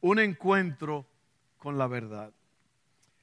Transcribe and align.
Un 0.00 0.18
encuentro 0.18 1.06
con 1.58 1.76
la 1.76 1.86
verdad. 1.86 2.32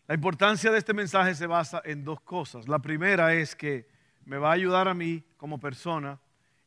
La 0.07 0.15
importancia 0.15 0.71
de 0.71 0.77
este 0.77 0.93
mensaje 0.93 1.35
se 1.35 1.47
basa 1.47 1.81
en 1.83 2.03
dos 2.03 2.21
cosas. 2.21 2.67
La 2.67 2.79
primera 2.79 3.33
es 3.33 3.55
que 3.55 3.87
me 4.25 4.37
va 4.37 4.49
a 4.49 4.53
ayudar 4.53 4.87
a 4.87 4.93
mí 4.93 5.23
como 5.37 5.59
persona 5.59 6.19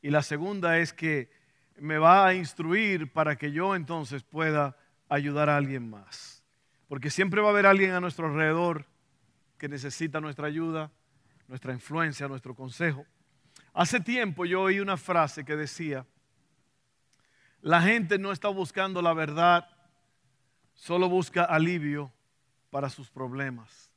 y 0.03 0.11
la 0.11 0.23
segunda 0.23 0.79
es 0.79 0.93
que 0.93 1.31
me 1.79 1.99
va 1.99 2.27
a 2.27 2.35
instruir 2.35 3.13
para 3.13 3.37
que 3.37 3.53
yo 3.53 3.75
entonces 3.75 4.23
pueda 4.23 4.77
ayudar 5.09 5.49
a 5.49 5.57
alguien 5.57 5.89
más. 5.89 6.43
Porque 6.89 7.11
siempre 7.11 7.41
va 7.41 7.49
a 7.49 7.51
haber 7.51 7.67
alguien 7.67 7.93
a 7.93 8.01
nuestro 8.01 8.27
alrededor 8.27 8.87
que 9.57 9.69
necesita 9.69 10.21
nuestra 10.21 10.47
ayuda, 10.47 10.91
nuestra 11.49 11.73
influencia, 11.73 12.29
nuestro 12.29 12.55
consejo. 12.55 13.07
Hace 13.73 14.01
tiempo 14.01 14.45
yo 14.45 14.63
oí 14.63 14.81
una 14.81 14.97
frase 14.97 15.45
que 15.45 15.57
decía, 15.57 16.05
la 17.61 17.81
gente 17.83 18.19
no 18.19 18.33
está 18.33 18.49
buscando 18.49 19.03
la 19.03 19.13
verdad, 19.13 19.69
solo 20.81 21.11
busca 21.11 21.45
alivio 21.45 22.11
para 22.71 22.89
sus 22.89 23.11
problemas. 23.11 23.93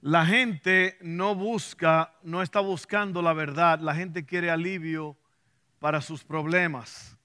La 0.00 0.24
gente 0.24 0.96
no 1.02 1.34
busca, 1.34 2.14
no 2.22 2.40
está 2.40 2.60
buscando 2.60 3.20
la 3.20 3.34
verdad, 3.34 3.80
la 3.80 3.94
gente 3.94 4.24
quiere 4.24 4.50
alivio 4.50 5.14
para 5.78 6.00
sus 6.00 6.24
problemas. 6.24 7.18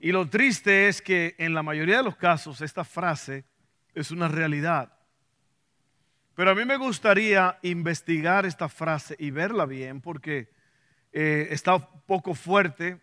Y 0.00 0.12
lo 0.12 0.28
triste 0.28 0.88
es 0.88 1.00
que 1.00 1.34
en 1.38 1.54
la 1.54 1.62
mayoría 1.62 1.96
de 1.96 2.02
los 2.02 2.16
casos 2.16 2.60
esta 2.60 2.84
frase 2.84 3.46
es 3.94 4.10
una 4.10 4.28
realidad. 4.28 4.92
Pero 6.34 6.50
a 6.50 6.54
mí 6.54 6.66
me 6.66 6.76
gustaría 6.76 7.58
investigar 7.62 8.44
esta 8.44 8.68
frase 8.68 9.16
y 9.18 9.30
verla 9.30 9.64
bien 9.64 10.02
porque 10.02 10.50
eh, 11.10 11.48
está 11.50 11.78
poco 11.78 12.34
fuerte 12.34 13.00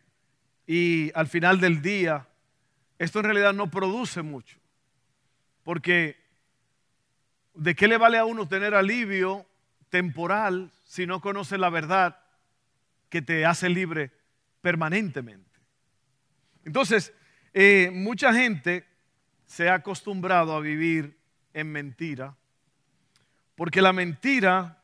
y 0.68 1.12
al 1.16 1.28
final 1.28 1.60
del 1.60 1.82
día 1.82 2.29
esto 3.00 3.20
en 3.20 3.26
realidad 3.26 3.54
no 3.54 3.72
produce 3.72 4.22
mucho. 4.22 4.60
Porque 5.64 6.18
¿de 7.54 7.76
qué 7.76 7.88
le 7.88 7.98
vale 7.98 8.18
a 8.18 8.26
uno 8.26 8.48
tener 8.48 8.76
alivio 8.76 9.46
temporal 9.90 10.72
si 10.86 11.08
no 11.08 11.22
conoce 11.22 11.58
la 11.58 11.70
verdad 11.70 12.20
que 13.10 13.22
te 13.22 13.46
hace 13.46 13.70
libre 13.70 14.12
permanentemente? 14.62 15.60
Entonces, 16.66 17.14
eh, 17.54 17.90
mucha 17.94 18.34
gente 18.34 18.86
se 19.46 19.70
ha 19.70 19.76
acostumbrado 19.76 20.56
a 20.56 20.60
vivir 20.60 21.18
en 21.54 21.72
mentira, 21.72 22.36
porque 23.56 23.82
la 23.82 23.94
mentira 23.94 24.78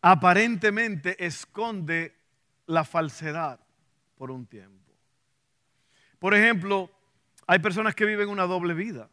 aparentemente 0.00 1.24
esconde 1.24 2.14
la 2.66 2.84
falsedad 2.84 3.58
por 4.16 4.30
un 4.30 4.46
tiempo. 4.46 4.77
Por 6.18 6.34
ejemplo, 6.34 6.90
hay 7.46 7.58
personas 7.60 7.94
que 7.94 8.04
viven 8.04 8.28
una 8.28 8.44
doble 8.44 8.74
vida. 8.74 9.08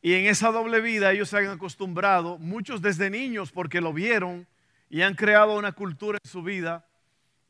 Y 0.00 0.14
en 0.14 0.26
esa 0.26 0.52
doble 0.52 0.80
vida 0.80 1.12
ellos 1.12 1.30
se 1.30 1.38
han 1.38 1.46
acostumbrado, 1.46 2.38
muchos 2.38 2.82
desde 2.82 3.08
niños 3.08 3.50
porque 3.50 3.80
lo 3.80 3.92
vieron 3.92 4.46
y 4.90 5.02
han 5.02 5.14
creado 5.14 5.56
una 5.56 5.72
cultura 5.72 6.18
en 6.22 6.30
su 6.30 6.42
vida 6.42 6.86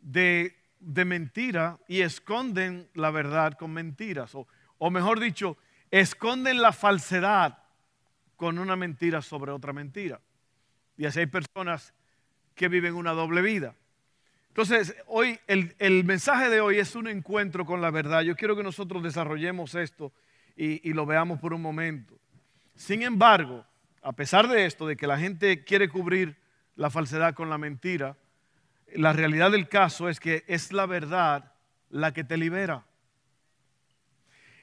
de, 0.00 0.56
mentira 0.81 1.78
y 1.88 2.03
esconden 2.03 2.88
la 2.94 3.10
verdad 3.10 3.54
con 3.54 3.72
mentiras. 3.72 4.34
O, 4.34 4.47
o 4.78 4.91
mejor 4.91 5.19
dicho, 5.19 5.56
esconden 5.91 6.62
la 6.62 6.72
falsedad 6.72 7.59
con 8.37 8.59
una 8.59 8.77
mentira 8.77 9.21
sobre 9.21 9.50
otra 9.50 9.72
mentira. 9.72 10.21
Y 10.97 11.06
así 11.06 11.21
hay 11.21 11.27
personas 11.27 11.93
que 12.54 12.69
viven 12.69 12.94
una 12.94 13.12
doble 13.12 13.43
vida. 13.43 13.75
Entonces, 14.56 14.94
hoy 15.09 15.41
el, 15.48 16.04
mensaje 16.04 16.48
de 16.48 16.60
hoy 16.60 16.78
es 16.78 16.94
un 16.94 17.09
encuentro 17.09 17.66
con 17.66 17.82
la 17.82 17.91
verdad. 17.91 18.22
Yo 18.22 18.37
quiero 18.37 18.54
que 18.54 18.62
nosotros 18.62 19.03
desarrollemos 19.03 19.75
esto 19.75 20.12
y, 20.54 20.88
y 20.88 20.92
lo 20.92 21.06
veamos 21.06 21.41
por 21.41 21.53
un 21.53 21.60
momento. 21.60 22.16
Sin 22.76 23.03
embargo, 23.03 23.66
a 24.00 24.12
pesar 24.12 24.47
de 24.47 24.65
esto, 24.65 24.87
de 24.87 24.97
que 24.97 25.09
la 25.09 25.19
gente 25.19 25.65
quiere 25.65 25.88
cubrir 25.88 26.37
la 26.76 26.88
falsedad 26.88 27.34
con 27.34 27.50
la 27.50 27.59
mentira, 27.59 28.16
la 28.94 29.12
realidad 29.12 29.50
del 29.50 29.69
caso 29.69 30.09
es 30.09 30.20
que 30.20 30.44
es 30.47 30.72
la 30.72 30.86
verdad 30.86 31.53
la 31.91 32.15
que 32.15 32.22
te 32.22 32.36
libera. 32.36 32.84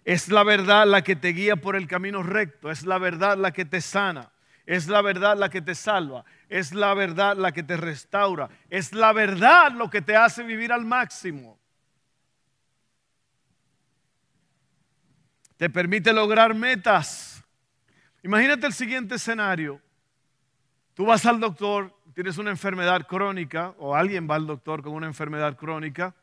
Es 0.05 0.29
la 0.29 0.45
verdad 0.45 0.87
la 0.87 1.03
que 1.03 1.17
te 1.17 1.33
guía 1.33 1.57
por 1.57 1.75
el 1.75 1.89
camino 1.89 2.23
recto. 2.23 2.71
Es 2.71 2.85
la 2.85 2.97
verdad 2.97 3.37
la 3.37 3.51
que 3.51 3.65
te 3.65 3.81
sana. 3.81 4.31
Es 4.65 4.87
la 4.87 5.01
verdad 5.01 5.37
la 5.37 5.49
que 5.49 5.61
te 5.61 5.75
salva. 5.75 6.23
Es 6.49 6.73
la 6.73 6.93
verdad 6.93 7.35
la 7.35 7.51
que 7.51 7.63
te 7.63 7.77
restaura. 7.77 8.49
Es 8.69 8.93
la 8.93 9.13
verdad 9.13 9.71
lo 9.71 9.89
que 9.89 10.01
te 10.01 10.15
hace 10.15 10.43
vivir 10.43 10.71
al 10.71 10.85
máximo. 10.85 11.59
Te 15.57 15.69
permite 15.69 16.11
lograr 16.13 16.55
metas. 16.55 17.43
Imagínate 18.23 18.67
el 18.67 18.73
siguiente 18.73 19.15
escenario. 19.15 19.81
Tú 20.93 21.05
vas 21.05 21.25
al 21.25 21.39
doctor, 21.39 21.95
tienes 22.13 22.37
una 22.37 22.51
enfermedad 22.51 23.07
crónica, 23.07 23.73
o 23.77 23.95
alguien 23.95 24.27
va 24.29 24.35
al 24.35 24.45
doctor 24.45 24.83
con 24.83 24.93
una 24.93 25.07
enfermedad 25.07 25.55
crónica, 25.57 26.13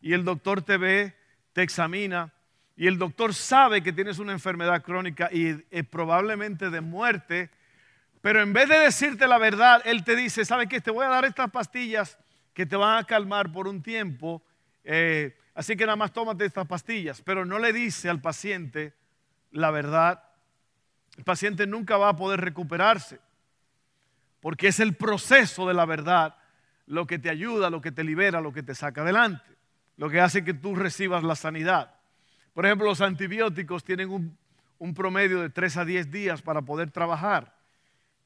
y 0.00 0.12
el 0.12 0.24
doctor 0.24 0.62
te 0.62 0.76
ve, 0.76 1.14
te 1.52 1.62
examina, 1.62 2.32
y 2.76 2.86
el 2.86 2.98
doctor 2.98 3.34
sabe 3.34 3.82
que 3.82 3.92
tienes 3.92 4.18
una 4.18 4.32
enfermedad 4.32 4.82
crónica 4.82 5.28
y 5.30 5.54
probablemente 5.84 6.70
de 6.70 6.80
muerte, 6.80 7.50
pero 8.20 8.42
en 8.42 8.52
vez 8.52 8.68
de 8.68 8.78
decirte 8.78 9.26
la 9.26 9.38
verdad, 9.38 9.82
Él 9.84 10.04
te 10.04 10.14
dice, 10.14 10.44
¿sabe 10.44 10.66
qué? 10.66 10.80
Te 10.80 10.90
voy 10.90 11.06
a 11.06 11.08
dar 11.08 11.24
estas 11.24 11.50
pastillas 11.50 12.18
que 12.52 12.66
te 12.66 12.76
van 12.76 12.98
a 12.98 13.04
calmar 13.04 13.50
por 13.50 13.66
un 13.66 13.82
tiempo. 13.82 14.42
Eh, 14.84 15.36
así 15.54 15.76
que 15.76 15.86
nada 15.86 15.96
más 15.96 16.12
tómate 16.12 16.44
estas 16.44 16.66
pastillas. 16.66 17.22
Pero 17.22 17.46
no 17.46 17.58
le 17.58 17.72
dice 17.72 18.10
al 18.10 18.20
paciente 18.20 18.92
la 19.52 19.70
verdad. 19.70 20.22
El 21.16 21.24
paciente 21.24 21.66
nunca 21.66 21.96
va 21.96 22.10
a 22.10 22.16
poder 22.16 22.40
recuperarse. 22.40 23.20
Porque 24.40 24.68
es 24.68 24.80
el 24.80 24.94
proceso 24.94 25.66
de 25.66 25.74
la 25.74 25.86
verdad 25.86 26.36
lo 26.86 27.06
que 27.06 27.18
te 27.18 27.30
ayuda, 27.30 27.70
lo 27.70 27.80
que 27.80 27.92
te 27.92 28.04
libera, 28.04 28.40
lo 28.40 28.52
que 28.52 28.62
te 28.62 28.74
saca 28.74 29.02
adelante. 29.02 29.44
Lo 29.96 30.10
que 30.10 30.20
hace 30.20 30.44
que 30.44 30.54
tú 30.54 30.74
recibas 30.74 31.22
la 31.22 31.36
sanidad. 31.36 31.94
Por 32.52 32.66
ejemplo, 32.66 32.86
los 32.86 33.00
antibióticos 33.00 33.84
tienen 33.84 34.10
un, 34.10 34.36
un 34.78 34.92
promedio 34.92 35.40
de 35.40 35.50
3 35.50 35.76
a 35.78 35.84
10 35.84 36.10
días 36.10 36.42
para 36.42 36.62
poder 36.62 36.90
trabajar. 36.90 37.59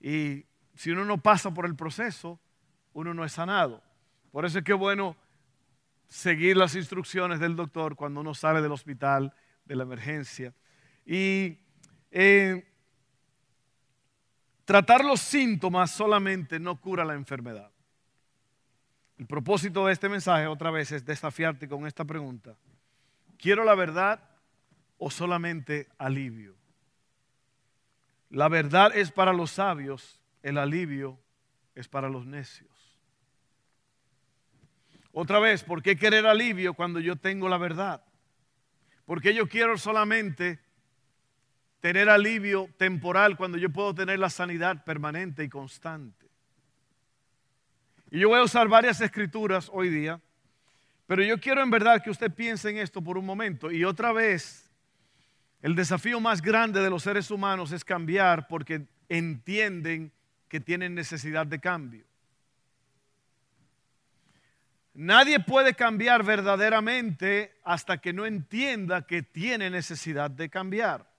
Y 0.05 0.45
si 0.75 0.91
uno 0.91 1.07
no 1.07 1.17
pasa 1.17 1.55
por 1.55 1.65
el 1.65 1.75
proceso, 1.75 2.39
uno 2.93 3.15
no 3.15 3.25
es 3.25 3.33
sanado. 3.33 3.83
Por 4.33 4.45
eso 4.45 4.59
es 4.59 4.65
que 4.65 4.73
es 4.73 4.79
bueno 4.79 5.17
seguir 6.09 6.59
las 6.59 6.75
instrucciones 6.75 7.41
del 7.41 7.57
doctor 7.57 7.97
cuando 7.97 8.21
uno 8.21 8.35
sale 8.35 8.61
del 8.61 8.73
hospital, 8.73 9.33
de 9.65 9.77
la 9.77 9.85
emergencia. 9.85 10.53
Y 11.07 11.57
eh, 12.11 12.71
tratar 14.67 15.03
los 15.07 15.21
síntomas 15.21 15.91
solamente 15.93 16.61
no 16.61 16.79
cura 16.79 17.03
la 17.07 17.15
enfermedad. 17.15 17.71
El 19.17 19.27
propósito 19.27 19.87
de 19.87 19.95
este 19.95 20.11
mensaje 20.11 20.47
otra 20.47 20.71
vez 20.71 20.93
es 20.93 21.07
desafiarte 21.07 21.67
con 21.67 21.87
esta 21.87 22.05
pregunta. 22.05 22.55
¿Quiero 23.39 23.65
la 23.65 23.75
verdad 23.75 24.21
o 24.99 25.11
solamente 25.11 25.89
alivio? 25.97 26.57
La 28.31 28.49
verdad 28.49 28.97
es 28.97 29.11
para 29.11 29.33
los 29.33 29.53
sabios, 29.53 30.21
el 30.43 30.59
alivio 30.59 31.19
es 31.75 31.89
para 31.89 32.09
los 32.09 32.27
necios. 32.27 32.71
Otra 35.13 35.39
vez, 35.39 35.63
¿por 35.63 35.83
qué 35.83 35.97
querer 35.97 36.27
alivio 36.27 36.75
cuando 36.75 36.99
yo 36.99 37.17
tengo 37.17 37.49
la 37.49 37.59
verdad? 37.59 38.03
Porque 39.07 39.33
yo 39.35 39.49
quiero 39.49 39.79
solamente 39.79 40.59
tener 41.81 42.09
alivio 42.09 42.69
temporal 42.79 43.37
cuando 43.37 43.59
yo 43.59 43.71
puedo 43.71 43.95
tener 43.95 44.19
la 44.19 44.31
sanidad 44.31 44.85
permanente 44.85 45.45
y 45.45 45.49
constante. 45.49 46.27
Y 48.11 48.21
yo 48.21 48.29
voy 48.31 48.41
a 48.41 48.45
usar 48.45 48.69
varias 48.69 49.01
escrituras 49.01 49.71
hoy 49.73 49.91
día, 49.91 50.21
pero 51.07 51.23
yo 51.23 51.39
quiero 51.39 51.63
en 51.63 51.71
verdad 51.71 52.03
que 52.03 52.11
usted 52.11 52.33
piense 52.33 52.71
en 52.71 52.79
esto 52.79 53.03
por 53.03 53.19
un 53.19 53.27
momento. 53.27 53.71
Y 53.71 53.85
otra 53.85 54.13
vez, 54.13 54.64
el 55.65 55.75
desafío 55.75 56.21
más 56.21 56.43
grande 56.43 56.83
de 56.83 56.91
los 56.91 57.05
seres 57.05 57.31
humanos 57.31 57.73
es 57.73 57.87
cambiar 57.87 58.49
porque 58.49 58.87
entienden 59.09 60.13
que 60.47 60.61
tienen 60.61 60.95
necesidad 60.95 61.47
de 61.47 61.59
cambio. 61.59 62.05
Nadie 64.93 65.41
puede 65.41 65.73
cambiar 65.73 66.23
verdaderamente 66.23 67.57
hasta 67.65 67.97
que 67.97 68.13
no 68.13 68.27
entienda 68.27 69.07
que 69.07 69.23
tiene 69.23 69.71
necesidad 69.71 70.31
de 70.31 70.51
cambiar. 70.51 71.11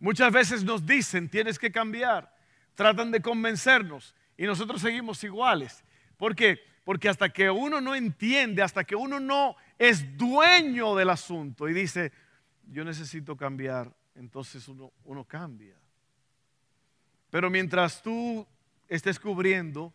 Muchas 0.00 0.32
veces 0.32 0.64
nos 0.64 0.84
dicen, 0.84 1.28
tienes 1.28 1.60
que 1.60 1.70
cambiar, 1.70 2.34
tratan 2.74 3.12
de 3.12 3.22
convencernos 3.22 4.16
y 4.36 4.46
nosotros 4.46 4.80
seguimos 4.80 5.22
iguales. 5.22 5.84
¿Por 6.16 6.34
qué? 6.34 6.58
Porque 6.82 7.08
hasta 7.08 7.28
que 7.28 7.48
uno 7.48 7.80
no 7.80 7.94
entiende, 7.94 8.64
hasta 8.64 8.82
que 8.82 8.96
uno 8.96 9.20
no 9.20 9.54
es 9.78 10.18
dueño 10.18 10.96
del 10.96 11.10
asunto 11.10 11.68
y 11.68 11.72
dice, 11.72 12.10
yo 12.70 12.84
necesito 12.84 13.36
cambiar, 13.36 13.92
entonces 14.14 14.66
uno, 14.68 14.92
uno 15.04 15.24
cambia. 15.24 15.76
Pero 17.30 17.50
mientras 17.50 18.02
tú 18.02 18.46
estés 18.88 19.18
cubriendo, 19.18 19.92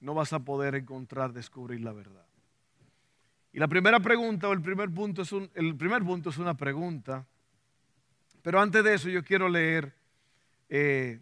no 0.00 0.14
vas 0.14 0.32
a 0.32 0.38
poder 0.40 0.74
encontrar, 0.74 1.32
descubrir 1.32 1.80
la 1.80 1.92
verdad. 1.92 2.26
Y 3.52 3.58
la 3.58 3.68
primera 3.68 4.00
pregunta 4.00 4.48
o 4.48 4.52
el 4.52 4.62
primer 4.62 4.90
punto 4.90 5.22
es, 5.22 5.32
un, 5.32 5.50
el 5.54 5.76
primer 5.76 6.02
punto 6.02 6.30
es 6.30 6.38
una 6.38 6.56
pregunta. 6.56 7.26
Pero 8.42 8.60
antes 8.60 8.84
de 8.84 8.94
eso 8.94 9.08
yo 9.08 9.24
quiero 9.24 9.48
leer 9.48 9.92
eh, 10.68 11.20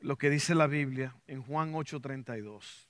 lo 0.00 0.16
que 0.16 0.30
dice 0.30 0.54
la 0.54 0.66
Biblia 0.66 1.14
en 1.26 1.42
Juan 1.42 1.72
8:32. 1.72 2.86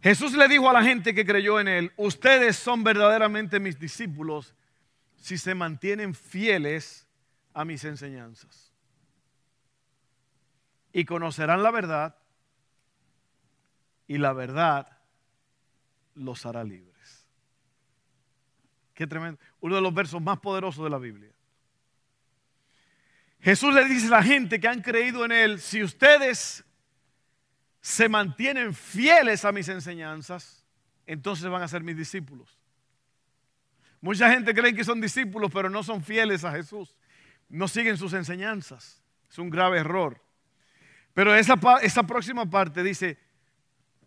Jesús 0.00 0.34
le 0.34 0.48
dijo 0.48 0.68
a 0.70 0.72
la 0.72 0.82
gente 0.82 1.14
que 1.14 1.26
creyó 1.26 1.58
en 1.58 1.68
él, 1.68 1.92
ustedes 1.96 2.56
son 2.56 2.84
verdaderamente 2.84 3.60
mis 3.60 3.78
discípulos 3.78 4.54
si 5.16 5.38
se 5.38 5.54
mantienen 5.54 6.14
fieles 6.14 7.06
a 7.52 7.64
mis 7.64 7.84
enseñanzas. 7.84 8.72
Y 10.92 11.04
conocerán 11.04 11.62
la 11.62 11.70
verdad 11.70 12.16
y 14.06 14.18
la 14.18 14.32
verdad 14.32 14.98
los 16.14 16.46
hará 16.46 16.64
libres. 16.64 17.26
Qué 18.94 19.06
tremendo. 19.06 19.38
Uno 19.60 19.76
de 19.76 19.82
los 19.82 19.92
versos 19.92 20.22
más 20.22 20.38
poderosos 20.38 20.84
de 20.84 20.90
la 20.90 20.98
Biblia. 20.98 21.30
Jesús 23.40 23.74
le 23.74 23.84
dice 23.84 24.06
a 24.06 24.10
la 24.10 24.22
gente 24.22 24.58
que 24.58 24.68
han 24.68 24.80
creído 24.80 25.24
en 25.24 25.32
Él, 25.32 25.60
si 25.60 25.82
ustedes 25.82 26.64
se 27.80 28.08
mantienen 28.08 28.74
fieles 28.74 29.44
a 29.44 29.52
mis 29.52 29.68
enseñanzas, 29.68 30.64
entonces 31.06 31.48
van 31.48 31.62
a 31.62 31.68
ser 31.68 31.82
mis 31.82 31.96
discípulos. 31.96 32.58
Mucha 34.00 34.30
gente 34.30 34.54
cree 34.54 34.74
que 34.74 34.84
son 34.84 35.00
discípulos, 35.00 35.50
pero 35.52 35.70
no 35.70 35.82
son 35.82 36.02
fieles 36.02 36.44
a 36.44 36.52
Jesús. 36.52 36.96
No 37.48 37.68
siguen 37.68 37.96
sus 37.96 38.12
enseñanzas. 38.12 39.02
Es 39.30 39.38
un 39.38 39.50
grave 39.50 39.78
error. 39.78 40.20
Pero 41.14 41.34
esa, 41.34 41.58
esa 41.82 42.02
próxima 42.02 42.48
parte 42.48 42.82
dice, 42.82 43.18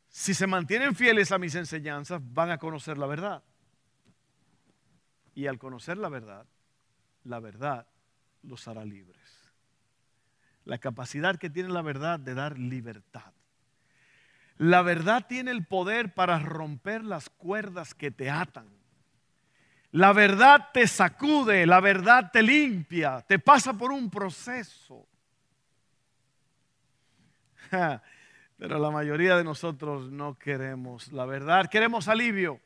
si 0.10 0.34
se 0.34 0.48
mantienen 0.48 0.96
fieles 0.96 1.32
a 1.32 1.38
mis 1.38 1.56
enseñanzas, 1.56 2.22
van 2.34 2.52
a 2.52 2.58
conocer 2.58 2.98
la 2.98 3.08
verdad. 3.08 3.44
Y 5.36 5.48
al 5.48 5.58
conocer 5.58 5.98
la 5.98 6.10
verdad, 6.10 6.46
la 7.24 7.40
verdad 7.40 7.88
los 8.44 8.68
hará 8.68 8.86
libres. 8.86 9.52
La 10.66 10.78
capacidad 10.78 11.38
que 11.38 11.50
tiene 11.50 11.70
la 11.70 11.82
verdad 11.82 12.20
de 12.20 12.34
dar 12.34 12.60
libertad. 12.60 13.34
La 14.58 14.82
verdad 14.82 15.26
tiene 15.28 15.52
el 15.52 15.66
poder 15.66 16.14
para 16.14 16.38
romper 16.40 17.04
las 17.04 17.30
cuerdas 17.30 17.94
que 17.94 18.12
te 18.12 18.30
atan. 18.30 18.68
La 19.92 20.14
verdad 20.14 20.70
te 20.72 20.86
sacude, 20.86 21.66
la 21.66 21.80
verdad 21.80 22.30
te 22.32 22.44
limpia, 22.44 23.22
te 23.22 23.40
pasa 23.40 23.74
por 23.74 23.92
un 23.92 24.10
proceso. 24.10 25.08
Pero 28.58 28.78
la 28.78 28.92
mayoría 28.92 29.36
de 29.36 29.44
nosotros 29.44 30.12
no 30.12 30.38
queremos 30.38 31.12
la 31.12 31.26
verdad, 31.26 31.70
queremos 31.70 32.08
alivio. 32.08 32.60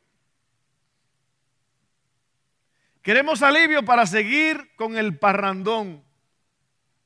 Queremos 3.02 3.42
alivio 3.42 3.84
para 3.84 4.06
seguir 4.06 4.72
con 4.76 4.98
el 4.98 5.18
parrandón. 5.18 6.04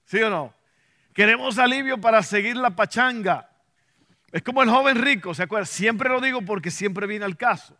¿Sí 0.06 0.22
o 0.22 0.30
no? 0.30 0.54
Queremos 1.14 1.58
alivio 1.58 2.00
para 2.00 2.22
seguir 2.22 2.56
la 2.56 2.76
pachanga. 2.76 3.50
Es 4.32 4.44
como 4.44 4.62
el 4.62 4.70
joven 4.70 5.02
rico, 5.02 5.34
¿se 5.34 5.44
acuerdan? 5.44 5.66
Siempre 5.66 6.10
lo 6.10 6.22
digo 6.22 6.42
porque 6.44 6.70
siempre 6.70 7.08
viene 7.08 7.26
al 7.26 7.36
caso. 7.36 7.76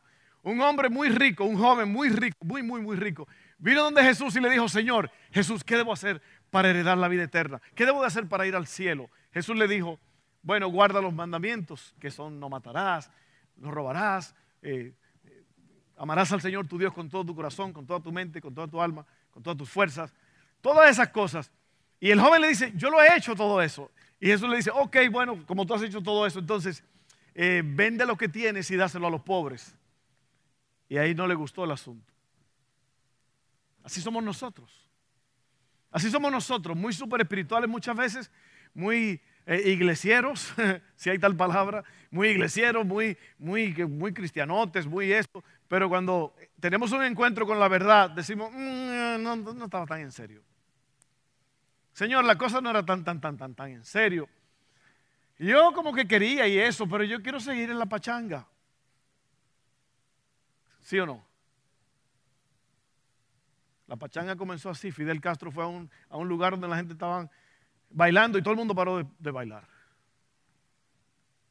Un 0.48 0.62
hombre 0.62 0.88
muy 0.88 1.10
rico, 1.10 1.44
un 1.44 1.58
joven 1.58 1.92
muy 1.92 2.08
rico, 2.08 2.38
muy, 2.42 2.64
muy, 2.64 2.80
muy 2.80 2.96
rico, 2.96 3.28
vino 3.58 3.84
donde 3.84 4.02
Jesús 4.02 4.34
y 4.38 4.40
le 4.40 4.50
dijo, 4.50 4.70
Señor, 4.70 5.12
Jesús, 5.30 5.62
¿qué 5.62 5.76
debo 5.76 5.92
hacer 5.92 6.22
para 6.50 6.70
heredar 6.70 6.98
la 6.98 7.10
vida 7.10 7.24
eterna? 7.24 7.62
¿Qué 7.76 7.86
debo 7.86 8.00
de 8.00 8.08
hacer 8.08 8.30
para 8.30 8.48
ir 8.48 8.56
al 8.56 8.66
cielo? 8.66 9.10
Jesús 9.34 9.58
le 9.58 9.68
dijo, 9.68 10.00
bueno, 10.42 10.70
guarda 10.70 11.02
los 11.02 11.14
mandamientos, 11.14 11.94
que 12.00 12.10
son 12.10 12.40
no 12.40 12.48
matarás, 12.48 13.12
no 13.58 13.72
robarás, 13.72 14.34
eh, 14.62 14.94
eh, 15.26 15.44
amarás 15.98 16.32
al 16.32 16.40
Señor 16.40 16.66
tu 16.66 16.78
Dios 16.78 16.94
con 16.94 17.10
todo 17.10 17.26
tu 17.26 17.36
corazón, 17.36 17.74
con 17.74 17.86
toda 17.86 18.00
tu 18.00 18.14
mente, 18.14 18.40
con 18.40 18.56
toda 18.56 18.70
tu 18.70 18.82
alma, 18.82 19.06
con 19.32 19.44
todas 19.44 19.58
tus 19.58 19.70
fuerzas, 19.70 20.14
todas 20.62 20.90
esas 20.90 21.10
cosas. 21.10 21.52
Y 22.00 22.10
el 22.10 22.22
joven 22.22 22.40
le 22.40 22.48
dice, 22.48 22.72
yo 22.74 22.90
lo 22.90 23.04
he 23.04 23.18
hecho 23.18 23.36
todo 23.36 23.62
eso. 23.62 23.92
Y 24.18 24.28
Jesús 24.28 24.48
le 24.48 24.56
dice, 24.56 24.72
ok, 24.74 24.96
bueno, 25.12 25.46
como 25.46 25.66
tú 25.66 25.74
has 25.74 25.82
hecho 25.82 26.02
todo 26.02 26.26
eso, 26.26 26.40
entonces 26.40 26.86
eh, 27.36 27.62
vende 27.66 28.06
lo 28.06 28.16
que 28.16 28.30
tienes 28.30 28.72
y 28.72 28.78
dáselo 28.78 29.08
a 29.08 29.12
los 29.12 29.24
pobres. 29.24 29.76
Y 30.90 30.98
ahí 30.98 31.14
no 31.14 31.28
le 31.28 31.36
gustó 31.36 31.66
el 31.66 31.72
asunto. 31.72 32.14
Así 33.84 34.02
somos 34.02 34.24
nosotros. 34.24 34.88
Así 35.92 36.12
somos 36.12 36.32
nosotros, 36.32 36.76
muy 36.76 36.94
super 36.94 37.22
espirituales 37.22 37.70
muchas 37.70 37.96
veces, 37.96 38.32
muy 38.74 39.22
eh, 39.46 39.64
igleseros, 39.72 40.54
si 40.96 41.10
hay 41.10 41.18
tal 41.18 41.36
palabra, 41.36 41.84
muy 42.12 42.28
igleseros, 42.28 42.86
muy, 42.86 43.18
muy, 43.40 43.74
muy 43.74 44.14
cristianotes, 44.14 44.86
muy 44.86 45.12
esto, 45.14 45.44
pero 45.68 45.88
cuando 45.88 46.36
tenemos 46.60 46.92
un 46.92 47.04
encuentro 47.04 47.48
con 47.48 47.60
la 47.60 47.70
verdad, 47.70 48.10
decimos, 48.10 48.52
mm, 48.52 49.24
no, 49.24 49.36
no 49.38 49.66
estaba 49.66 49.86
tan 49.86 50.02
en 50.02 50.12
serio. 50.12 50.44
Señor, 51.94 52.26
la 52.26 52.38
cosa 52.38 52.62
no 52.62 52.70
era 52.70 52.86
tan, 52.86 53.04
tan, 53.04 53.20
tan, 53.20 53.38
tan, 53.38 53.56
tan 53.56 53.72
en 53.72 53.84
serio. 53.84 54.30
Yo 55.40 55.72
como 55.74 55.94
que 55.94 56.08
quería 56.08 56.48
y 56.48 56.60
eso, 56.60 56.88
pero 56.88 57.04
yo 57.04 57.22
quiero 57.24 57.40
seguir 57.40 57.72
en 57.72 57.80
la 57.80 57.86
pachanga. 57.86 58.48
¿Sí 60.88 60.98
o 61.00 61.06
no? 61.06 61.22
La 63.88 63.98
pachanga 63.98 64.38
comenzó 64.38 64.70
así. 64.70 64.90
Fidel 64.90 65.20
Castro 65.20 65.52
fue 65.52 65.66
a 65.66 65.68
un, 65.68 65.92
a 66.10 66.16
un 66.16 66.30
lugar 66.30 66.52
donde 66.52 66.70
la 66.70 66.78
gente 66.78 66.94
estaba 66.94 67.30
bailando 67.90 68.38
y 68.38 68.42
todo 68.42 68.54
el 68.54 68.58
mundo 68.58 68.74
paró 68.74 69.04
de, 69.20 69.32
bailar. 69.32 69.68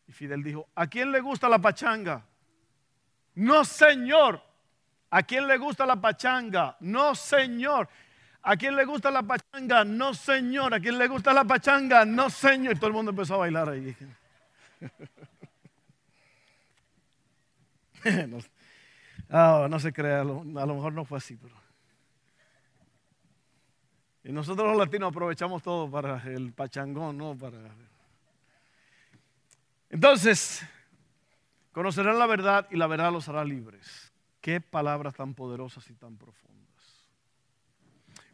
Y 0.09 0.13
Fidel 0.13 0.43
dijo, 0.43 0.71
¿a 0.75 0.87
quién 0.87 1.13
le 1.13 1.21
gusta 1.21 1.51
la 1.51 1.59
pachanga? 1.59 2.25
No, 3.35 3.63
señor. 3.63 4.43
¿A 5.11 5.23
quién 5.23 5.47
le 5.47 5.59
gusta 5.59 5.85
la 5.85 6.01
pachanga? 6.01 6.79
No, 6.81 7.15
señor. 7.15 7.91
¿A 8.41 8.57
quién 8.57 8.75
le 8.75 8.87
gusta 8.87 9.11
la 9.11 9.23
pachanga? 9.23 9.85
No, 9.85 10.15
señor. 10.15 10.73
¿A 10.73 10.81
quién 10.81 10.97
le 10.97 11.09
gusta 11.09 11.35
la 11.35 11.45
pachanga? 11.45 12.07
No, 12.07 12.31
señor. 12.31 12.73
Y 12.73 12.77
todo 12.77 12.87
el 12.87 12.95
mundo 12.95 13.11
empezó 13.11 13.35
a 13.35 13.39
bailar 13.39 13.69
ahí. 13.69 13.95
ah, 19.31 19.67
no 19.69 19.79
se 19.79 19.93
crea, 19.93 20.21
a 20.21 20.25
lo 20.25 20.45
mejor 20.45 20.93
no 20.93 21.05
fue 21.05 21.19
así, 21.19 21.37
pero... 21.37 21.55
Y 24.25 24.33
nosotros 24.33 24.67
los 24.67 24.77
latinos 24.77 25.11
aprovechamos 25.11 25.63
todo 25.63 25.89
para 25.89 26.21
el 26.25 26.53
pachangón, 26.53 27.17
¿no? 27.17 27.37
Para... 27.37 27.59
Entonces, 29.89 30.67
conocerán 31.71 32.19
la 32.19 32.27
verdad 32.27 32.67
y 32.71 32.77
la 32.77 32.89
verdad 32.89 33.13
los 33.13 33.29
hará 33.29 33.45
libres. 33.45 34.13
Qué 34.41 34.61
palabras 34.61 35.15
tan 35.15 35.33
poderosas 35.33 35.89
y 35.91 35.95
tan 35.95 36.17
profundas. 36.17 37.07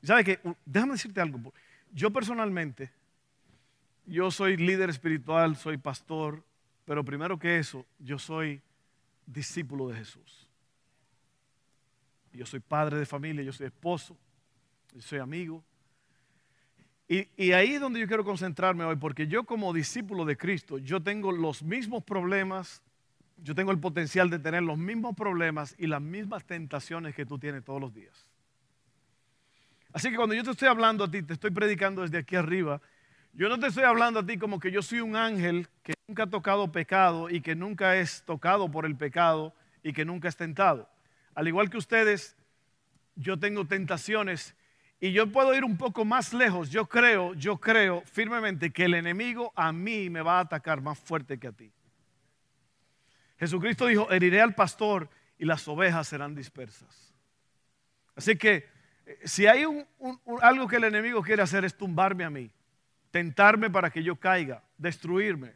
¿Sabe 0.03 0.25
qué? 0.25 0.41
Déjame 0.65 0.93
decirte 0.93 1.21
algo. 1.21 1.53
Yo 1.93 2.11
personalmente, 2.11 2.91
yo 4.07 4.31
soy 4.31 4.57
líder 4.57 4.89
espiritual, 4.89 5.57
soy 5.57 5.77
pastor, 5.77 6.43
pero 6.87 7.05
primero 7.05 7.39
que 7.39 7.59
eso, 7.59 7.85
yo 7.99 8.19
soy 8.19 8.63
discípulo 9.27 9.89
de 9.89 9.97
Jesús. 9.99 10.49
Yo 12.33 12.47
soy 12.47 12.61
padre 12.61 12.99
de 12.99 13.07
familia, 13.07 13.43
yo 13.43 13.53
soy 13.53 13.67
esposo, 13.67 14.17
yo 14.95 15.03
soy 15.03 15.19
amigo, 15.19 15.63
y, 17.37 17.53
ahí 17.53 17.75
es 17.75 17.81
donde 17.81 18.01
yo 18.01 18.07
quiero 18.07 18.25
concentrarme 18.25 18.85
hoy, 18.85 18.97
porque 18.97 19.27
yo 19.27 19.45
como 19.45 19.75
discípulo 19.75 20.25
de 20.25 20.39
Cristo, 20.39 20.79
yo 20.79 21.03
tengo 21.03 21.31
los 21.31 21.63
mismos 21.63 22.03
problemas, 22.05 22.83
yo 23.37 23.55
tengo 23.55 23.71
el 23.71 23.79
potencial 23.79 24.31
de 24.31 24.39
tener 24.39 24.63
los 24.63 24.79
mismos 24.79 25.15
problemas 25.15 25.75
y 25.79 25.89
las 25.89 26.01
mismas 26.01 26.47
tentaciones 26.47 27.15
que 27.15 27.27
tú 27.27 27.39
tienes 27.39 27.65
todos 27.65 27.83
los 27.83 27.93
días. 27.93 28.31
Así 29.93 30.09
que 30.09 30.17
cuando 30.17 30.35
yo 30.35 30.43
te 30.43 30.53
estoy 30.53 30.69
hablando 30.69 31.05
a 31.05 31.11
ti, 31.11 31.23
te 31.23 31.35
estoy 31.35 31.51
predicando 31.51 32.01
desde 32.01 32.17
aquí 32.17 32.35
arriba, 32.35 32.81
yo 33.35 33.51
no 33.51 33.59
te 33.59 33.67
estoy 33.67 33.85
hablando 33.85 34.21
a 34.21 34.27
ti 34.27 34.39
como 34.39 34.59
que 34.59 34.71
yo 34.71 34.81
soy 34.81 35.01
un 35.01 35.15
ángel 35.15 35.69
que 35.83 35.93
nunca 36.09 36.23
ha 36.23 36.31
tocado 36.31 36.73
pecado 36.73 37.29
y 37.29 37.43
que 37.43 37.55
nunca 37.55 37.97
es 37.97 38.23
tocado 38.25 38.71
por 38.71 38.87
el 38.87 38.97
pecado 38.97 39.55
y 39.83 39.93
que 39.93 40.07
nunca 40.07 40.29
es 40.29 40.37
tentado. 40.37 40.89
Al 41.35 41.49
igual 41.49 41.71
que 41.71 41.79
ustedes, 41.79 42.37
yo 43.15 43.39
tengo 43.39 43.67
tentaciones 43.67 44.55
y 45.01 45.13
yo 45.13 45.27
puedo 45.31 45.55
ir 45.55 45.65
un 45.65 45.77
poco 45.77 46.05
más 46.05 46.33
lejos. 46.33 46.71
Yo 46.71 46.87
creo, 46.87 47.35
yo 47.35 47.59
creo 47.59 48.03
firmemente 48.03 48.71
que 48.71 48.85
el 48.85 48.95
enemigo 48.95 49.53
a 49.57 49.73
mí 49.73 50.11
me 50.11 50.23
va 50.23 50.39
a 50.39 50.43
atacar 50.43 50.81
más 50.81 50.99
fuerte 50.99 51.39
que 51.39 51.49
a 51.49 51.53
ti. 51.53 51.73
Jesucristo 53.39 53.87
dijo, 53.87 54.11
heriré 54.13 54.41
al 54.41 54.55
pastor 54.55 55.11
y 55.39 55.45
las 55.45 55.67
ovejas 55.67 56.07
serán 56.07 56.35
dispersas. 56.35 57.13
Así 58.15 58.37
que 58.37 58.69
eh, 59.07 59.19
si 59.25 59.47
hay 59.47 59.65
algo 60.41 60.69
que 60.69 60.77
el 60.77 60.85
enemigo 60.85 61.23
quiere 61.23 61.43
hacer 61.43 61.65
es 61.65 61.77
tumbarme 61.77 62.23
a 62.23 62.31
mí, 62.31 62.51
tentarme 63.11 63.69
para 63.69 63.91
que 63.91 64.03
yo 64.03 64.15
caiga, 64.15 64.63
destruirme. 64.79 65.55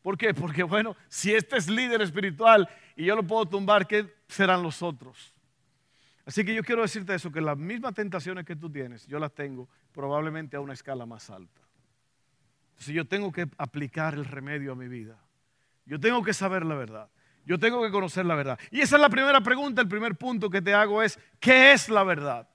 ¿Por 0.00 0.16
qué? 0.16 0.32
Porque 0.32 0.62
bueno, 0.62 0.96
si 1.08 1.34
este 1.34 1.56
es 1.56 1.68
líder 1.68 2.00
espiritual 2.00 2.68
y 2.96 3.04
yo 3.04 3.16
lo 3.16 3.22
puedo 3.22 3.46
tumbar, 3.46 3.86
¿qué 3.86 4.06
serán 4.34 4.62
los 4.62 4.82
otros? 4.82 5.34
Así 6.26 6.44
que 6.44 6.54
yo 6.54 6.62
quiero 6.62 6.82
decirte 6.82 7.14
eso, 7.14 7.30
que 7.30 7.40
las 7.40 7.56
mismas 7.56 7.94
tentaciones 7.94 8.44
que 8.44 8.56
tú 8.56 8.70
tienes, 8.70 9.06
yo 9.06 9.18
las 9.18 9.32
tengo 9.32 9.68
probablemente 9.92 10.56
a 10.56 10.60
una 10.60 10.72
escala 10.72 11.06
más 11.06 11.30
alta. 11.30 11.60
Si 12.78 12.92
yo 12.92 13.06
tengo 13.06 13.30
que 13.30 13.46
aplicar 13.58 14.14
el 14.14 14.24
remedio 14.24 14.72
a 14.72 14.74
mi 14.74 14.88
vida. 14.88 15.18
Yo 15.86 16.00
tengo 16.00 16.22
que 16.22 16.32
saber 16.32 16.64
la 16.64 16.74
verdad. 16.74 17.08
Yo 17.46 17.58
tengo 17.58 17.82
que 17.82 17.90
conocer 17.90 18.24
la 18.24 18.34
verdad. 18.34 18.58
Y 18.70 18.80
esa 18.80 18.96
es 18.96 19.02
la 19.02 19.10
primera 19.10 19.40
pregunta, 19.42 19.82
el 19.82 19.88
primer 19.88 20.16
punto 20.16 20.48
que 20.48 20.62
te 20.62 20.72
hago 20.72 21.02
es, 21.02 21.18
¿qué 21.38 21.72
es 21.72 21.88
la 21.90 22.02
verdad? 22.02 22.48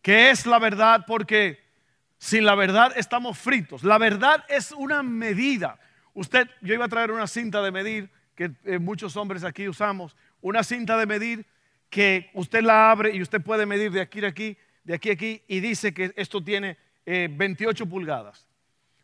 ¿Qué 0.00 0.30
es 0.30 0.46
la 0.46 0.58
verdad? 0.58 1.04
Porque 1.06 1.60
sin 2.16 2.44
la 2.44 2.54
verdad 2.54 2.92
estamos 2.96 3.38
fritos. 3.38 3.84
La 3.84 3.98
verdad 3.98 4.44
es 4.48 4.72
una 4.72 5.02
medida. 5.02 5.78
Usted, 6.14 6.48
yo 6.62 6.74
iba 6.74 6.86
a 6.86 6.88
traer 6.88 7.10
una 7.10 7.26
cinta 7.26 7.62
de 7.62 7.70
medir 7.70 8.10
que 8.34 8.52
eh, 8.64 8.78
muchos 8.78 9.16
hombres 9.16 9.44
aquí 9.44 9.68
usamos, 9.68 10.16
una 10.42 10.62
cinta 10.62 10.98
de 10.98 11.06
medir 11.06 11.46
que 11.88 12.30
usted 12.34 12.62
la 12.62 12.90
abre 12.90 13.14
y 13.14 13.22
usted 13.22 13.40
puede 13.40 13.64
medir 13.64 13.90
de 13.90 14.02
aquí 14.02 14.22
a 14.24 14.28
aquí, 14.28 14.58
de 14.84 14.94
aquí 14.94 15.08
a 15.10 15.12
aquí, 15.14 15.42
y 15.48 15.60
dice 15.60 15.94
que 15.94 16.12
esto 16.16 16.44
tiene 16.44 16.76
28 17.06 17.84
eh, 17.84 17.86
pulgadas. 17.86 18.46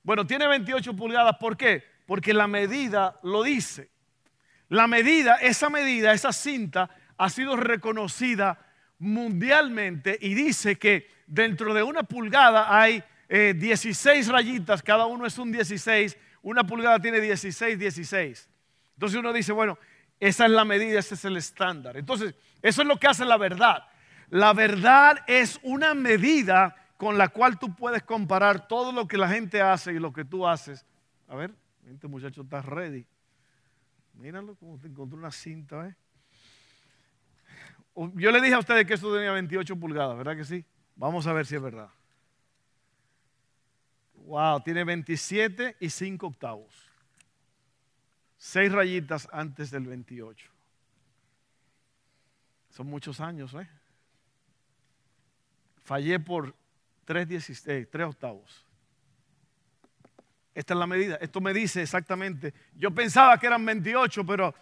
Bueno, 0.02 0.26
tiene 0.26 0.46
28 0.46 0.94
pulgadas, 0.94 1.36
¿por 1.38 1.56
qué? 1.56 1.82
Porque 2.06 2.34
la 2.34 2.46
medida 2.46 3.18
lo 3.22 3.42
dice. 3.42 3.88
La 4.68 4.86
medida, 4.86 5.36
esa 5.36 5.70
medida, 5.70 6.12
esa 6.12 6.32
cinta 6.32 6.90
ha 7.16 7.30
sido 7.30 7.56
reconocida 7.56 8.58
mundialmente 8.98 10.18
y 10.20 10.34
dice 10.34 10.76
que 10.76 11.08
dentro 11.26 11.72
de 11.72 11.82
una 11.82 12.02
pulgada 12.02 12.78
hay 12.78 13.02
16 13.28 14.28
eh, 14.28 14.32
rayitas, 14.32 14.82
cada 14.82 15.06
uno 15.06 15.26
es 15.26 15.38
un 15.38 15.52
16 15.52 16.18
una 16.42 16.64
pulgada 16.64 16.98
tiene 17.00 17.20
16, 17.20 17.78
16. 17.78 18.48
Entonces 18.94 19.18
uno 19.18 19.32
dice, 19.32 19.52
bueno, 19.52 19.78
esa 20.20 20.46
es 20.46 20.50
la 20.50 20.64
medida, 20.64 20.98
ese 20.98 21.14
es 21.14 21.24
el 21.24 21.36
estándar. 21.36 21.96
Entonces, 21.96 22.34
eso 22.62 22.82
es 22.82 22.88
lo 22.88 22.98
que 22.98 23.06
hace 23.06 23.24
la 23.24 23.36
verdad. 23.36 23.84
La 24.30 24.52
verdad 24.52 25.18
es 25.26 25.58
una 25.62 25.94
medida 25.94 26.74
con 26.96 27.16
la 27.16 27.28
cual 27.28 27.58
tú 27.58 27.74
puedes 27.74 28.02
comparar 28.02 28.66
todo 28.66 28.92
lo 28.92 29.06
que 29.06 29.16
la 29.16 29.28
gente 29.28 29.62
hace 29.62 29.92
y 29.92 29.98
lo 29.98 30.12
que 30.12 30.24
tú 30.24 30.46
haces. 30.46 30.84
A 31.28 31.36
ver, 31.36 31.54
este 31.86 32.08
muchacho 32.08 32.42
está 32.42 32.60
ready. 32.60 33.06
Míralo 34.14 34.56
como 34.56 34.78
te 34.78 34.88
encontró 34.88 35.16
una 35.16 35.30
cinta. 35.30 35.86
¿eh? 35.86 35.94
Yo 38.14 38.32
le 38.32 38.40
dije 38.40 38.54
a 38.54 38.58
ustedes 38.58 38.84
que 38.84 38.94
esto 38.94 39.14
tenía 39.14 39.30
28 39.30 39.76
pulgadas, 39.76 40.16
¿verdad 40.18 40.36
que 40.36 40.44
sí? 40.44 40.64
Vamos 40.96 41.26
a 41.28 41.32
ver 41.32 41.46
si 41.46 41.54
es 41.54 41.62
verdad. 41.62 41.88
Wow, 44.14 44.60
tiene 44.62 44.84
27 44.84 45.76
y 45.80 45.88
5 45.88 46.26
octavos. 46.26 46.87
Seis 48.38 48.70
rayitas 48.70 49.28
antes 49.32 49.70
del 49.70 49.84
28. 49.86 50.48
Son 52.70 52.86
muchos 52.86 53.20
años, 53.20 53.52
¿eh? 53.54 53.68
Fallé 55.82 56.20
por 56.20 56.54
3, 57.04 57.88
3 57.90 58.06
octavos. 58.06 58.64
Esta 60.54 60.74
es 60.74 60.78
la 60.78 60.86
medida. 60.86 61.16
Esto 61.20 61.40
me 61.40 61.52
dice 61.52 61.82
exactamente. 61.82 62.54
Yo 62.74 62.92
pensaba 62.92 63.38
que 63.38 63.46
eran 63.46 63.64
28, 63.64 64.24
pero 64.24 64.54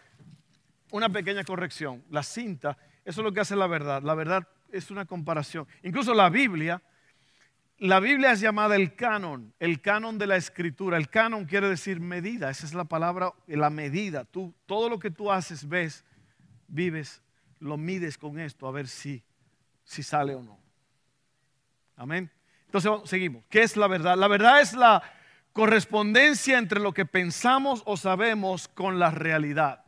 una 0.90 1.10
pequeña 1.10 1.44
corrección. 1.44 2.02
La 2.10 2.22
cinta, 2.22 2.78
eso 3.04 3.20
es 3.20 3.24
lo 3.24 3.32
que 3.32 3.40
hace 3.40 3.56
la 3.56 3.66
verdad. 3.66 4.02
La 4.02 4.14
verdad 4.14 4.48
es 4.70 4.90
una 4.90 5.04
comparación. 5.04 5.66
Incluso 5.82 6.14
la 6.14 6.30
Biblia 6.30 6.82
la 7.78 8.00
Biblia 8.00 8.32
es 8.32 8.40
llamada 8.40 8.74
el 8.76 8.94
canon, 8.94 9.52
el 9.60 9.80
canon 9.82 10.16
de 10.16 10.26
la 10.26 10.36
escritura. 10.36 10.96
El 10.96 11.10
canon 11.10 11.44
quiere 11.44 11.68
decir 11.68 12.00
medida, 12.00 12.48
esa 12.48 12.64
es 12.64 12.72
la 12.72 12.84
palabra, 12.84 13.32
la 13.46 13.68
medida. 13.68 14.24
Tú, 14.24 14.54
todo 14.64 14.88
lo 14.88 14.98
que 14.98 15.10
tú 15.10 15.30
haces, 15.30 15.68
ves, 15.68 16.04
vives, 16.68 17.22
lo 17.60 17.76
mides 17.76 18.16
con 18.16 18.38
esto 18.38 18.66
a 18.66 18.72
ver 18.72 18.88
si, 18.88 19.22
si 19.84 20.02
sale 20.02 20.34
o 20.34 20.42
no. 20.42 20.58
Amén. 21.96 22.30
Entonces 22.64 22.90
seguimos. 23.04 23.44
¿Qué 23.50 23.62
es 23.62 23.76
la 23.76 23.88
verdad? 23.88 24.16
La 24.16 24.28
verdad 24.28 24.60
es 24.60 24.72
la 24.72 25.02
correspondencia 25.52 26.58
entre 26.58 26.80
lo 26.80 26.92
que 26.92 27.04
pensamos 27.04 27.82
o 27.84 27.96
sabemos 27.98 28.68
con 28.68 28.98
la 28.98 29.10
realidad. 29.10 29.84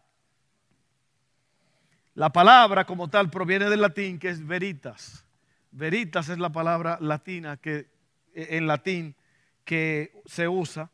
La 2.14 2.30
palabra 2.30 2.84
como 2.84 3.08
tal 3.08 3.30
proviene 3.30 3.70
del 3.70 3.80
latín 3.80 4.18
que 4.18 4.28
es 4.28 4.46
veritas 4.46 5.24
Veritas 5.70 6.28
es 6.28 6.38
la 6.38 6.50
palabra 6.50 6.98
latina 7.00 7.56
que 7.56 7.90
e, 8.34 8.56
en 8.56 8.66
latín 8.66 9.14
que 9.64 10.22
se 10.26 10.48
usa. 10.48 10.90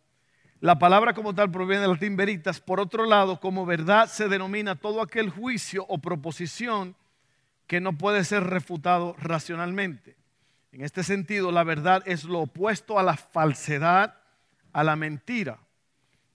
La 0.60 0.78
palabra 0.78 1.14
como 1.14 1.34
tal 1.34 1.50
proviene 1.50 1.82
del 1.82 1.92
latín 1.92 2.16
veritas. 2.16 2.60
Por 2.60 2.80
otro 2.80 3.06
lado, 3.06 3.38
como 3.38 3.66
verdad 3.66 4.08
se 4.08 4.28
denomina 4.28 4.76
todo 4.76 5.02
aquel 5.02 5.30
juicio 5.30 5.84
o 5.88 5.98
proposición 5.98 6.96
que 7.66 7.80
no 7.80 7.96
puede 7.96 8.24
ser 8.24 8.44
refutado 8.44 9.14
racionalmente. 9.18 10.16
En 10.72 10.82
este 10.82 11.04
sentido, 11.04 11.52
la 11.52 11.64
verdad 11.64 12.02
es 12.06 12.24
lo 12.24 12.40
opuesto 12.40 12.98
a 12.98 13.02
la 13.02 13.16
falsedad, 13.16 14.16
a 14.72 14.82
la 14.82 14.96
mentira. 14.96 15.60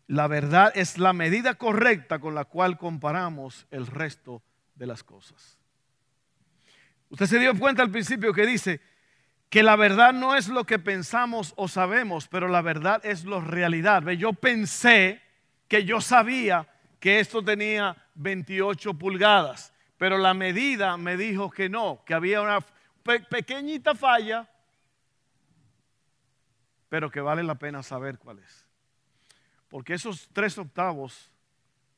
La 0.07 0.27
verdad 0.27 0.71
es 0.75 0.97
la 0.97 1.13
medida 1.13 1.55
correcta 1.55 2.19
con 2.19 2.35
la 2.35 2.45
cual 2.45 2.77
comparamos 2.77 3.67
el 3.69 3.85
resto 3.85 4.41
de 4.75 4.87
las 4.87 5.03
cosas. 5.03 5.58
Usted 7.09 7.25
se 7.25 7.39
dio 7.39 7.57
cuenta 7.57 7.81
al 7.81 7.91
principio 7.91 8.33
que 8.33 8.45
dice 8.45 8.81
que 9.49 9.63
la 9.63 9.75
verdad 9.75 10.13
no 10.13 10.35
es 10.35 10.47
lo 10.47 10.63
que 10.63 10.77
pensamos 10.77 11.53
o 11.57 11.67
sabemos, 11.67 12.27
pero 12.27 12.47
la 12.47 12.61
verdad 12.61 13.03
es 13.03 13.25
la 13.25 13.39
realidad. 13.39 14.07
Yo 14.09 14.33
pensé 14.33 15.21
que 15.67 15.85
yo 15.85 16.01
sabía 16.01 16.67
que 16.99 17.19
esto 17.19 17.43
tenía 17.43 17.95
28 18.15 18.93
pulgadas, 18.93 19.73
pero 19.97 20.17
la 20.17 20.33
medida 20.35 20.97
me 20.97 21.17
dijo 21.17 21.49
que 21.49 21.67
no, 21.67 22.03
que 22.05 22.13
había 22.13 22.41
una 22.41 22.59
pequeñita 23.29 23.95
falla, 23.95 24.47
pero 26.89 27.09
que 27.09 27.21
vale 27.21 27.43
la 27.43 27.55
pena 27.55 27.81
saber 27.81 28.19
cuál 28.19 28.39
es. 28.39 28.67
Porque 29.67 29.93
esos 29.95 30.29
tres 30.31 30.57
octavos 30.57 31.31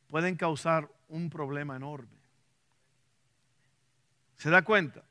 pueden 0.08 0.36
causar 0.36 0.90
un 1.08 1.30
problema 1.30 1.76
enorme. 1.76 2.21
¿Se 4.42 4.50
da 4.50 4.64
cuenta? 4.64 5.04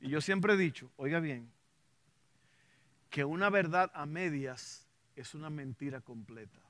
Y 0.00 0.08
yo 0.08 0.22
siempre 0.22 0.54
he 0.54 0.56
dicho, 0.56 0.90
oiga 0.96 1.20
bien, 1.20 1.52
que 3.10 3.22
una 3.22 3.50
verdad 3.50 3.90
a 3.92 4.06
medias 4.06 4.88
es 5.14 5.34
una 5.34 5.50
mentira 5.50 6.00
completa. 6.00 6.62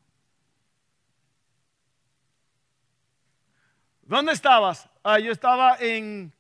¿Dónde 4.03 4.33
estabas? 4.33 4.91
Ah, 5.05 5.21
yo 5.21 5.31
estaba 5.31 5.77
en, 5.79 6.33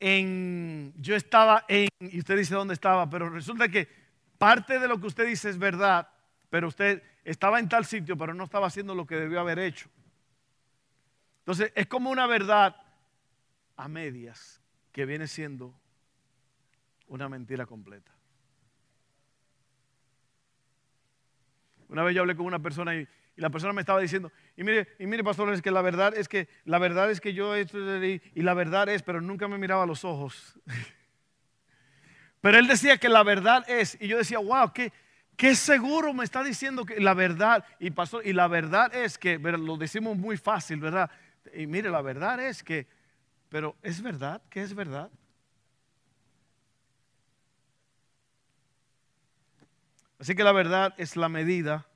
en, 0.00 0.92
yo 0.98 1.16
estaba 1.16 1.64
en, 1.66 1.88
y 1.98 2.18
usted 2.18 2.36
dice 2.36 2.54
dónde 2.54 2.74
estaba, 2.74 3.08
pero 3.08 3.30
resulta 3.30 3.70
que 3.70 3.88
parte 4.36 4.80
de 4.80 4.86
lo 4.86 5.00
que 5.00 5.06
usted 5.06 5.26
dice 5.26 5.48
es 5.48 5.56
verdad, 5.56 6.10
pero 6.50 6.68
usted 6.68 7.02
estaba 7.24 7.58
en 7.58 7.70
tal 7.70 7.86
sitio, 7.86 8.18
pero 8.18 8.34
no 8.34 8.44
estaba 8.44 8.66
haciendo 8.66 8.94
lo 8.94 9.06
que 9.06 9.16
debió 9.16 9.40
haber 9.40 9.58
hecho. 9.58 9.88
Entonces, 11.38 11.72
es 11.74 11.86
como 11.86 12.10
una 12.10 12.26
verdad 12.26 12.81
a 13.82 13.88
medias 13.88 14.60
que 14.92 15.04
viene 15.06 15.26
siendo 15.26 15.74
una 17.08 17.28
mentira 17.28 17.66
completa. 17.66 18.12
Una 21.88 22.04
vez 22.04 22.14
yo 22.14 22.20
hablé 22.20 22.36
con 22.36 22.46
una 22.46 22.60
persona 22.60 22.94
y, 22.94 23.08
la 23.34 23.50
persona 23.50 23.72
me 23.72 23.80
estaba 23.80 23.98
diciendo, 23.98 24.30
y 24.56 24.62
mire, 24.62 24.86
y 25.00 25.06
mire, 25.06 25.24
pastor, 25.24 25.52
es 25.52 25.62
que 25.62 25.72
la 25.72 25.82
verdad 25.82 26.14
es 26.16 26.28
que 26.28 26.48
la 26.64 26.78
verdad 26.78 27.10
es 27.10 27.20
que 27.20 27.34
yo 27.34 27.58
y, 27.58 28.22
y 28.34 28.42
la 28.42 28.54
verdad 28.54 28.88
es, 28.88 29.02
pero 29.02 29.20
nunca 29.20 29.48
me 29.48 29.58
miraba 29.58 29.82
a 29.82 29.86
los 29.86 30.04
ojos. 30.04 30.60
pero 32.40 32.58
él 32.58 32.68
decía 32.68 32.98
que 32.98 33.08
la 33.08 33.24
verdad 33.24 33.68
es, 33.68 33.96
y 34.00 34.06
yo 34.06 34.18
decía, 34.18 34.38
wow, 34.38 34.72
qué, 34.72 34.92
qué 35.36 35.56
seguro 35.56 36.14
me 36.14 36.22
está 36.22 36.44
diciendo 36.44 36.84
que 36.84 37.00
la 37.00 37.14
verdad, 37.14 37.64
y 37.80 37.90
pastor, 37.90 38.24
y 38.24 38.32
la 38.32 38.46
verdad 38.46 38.94
es 38.94 39.18
que, 39.18 39.38
lo 39.38 39.76
decimos 39.76 40.16
muy 40.16 40.36
fácil, 40.36 40.78
¿verdad? 40.78 41.10
Y 41.52 41.66
mire, 41.66 41.90
la 41.90 42.02
verdad 42.02 42.38
es 42.38 42.62
que 42.62 42.86
pero 43.52 43.76
¿es 43.82 44.00
verdad? 44.00 44.40
¿Qué 44.48 44.62
es 44.62 44.74
verdad? 44.74 45.10
Así 50.18 50.34
que 50.34 50.42
la 50.42 50.52
verdad 50.52 50.94
es 50.96 51.16
la 51.16 51.28
medida. 51.28 51.86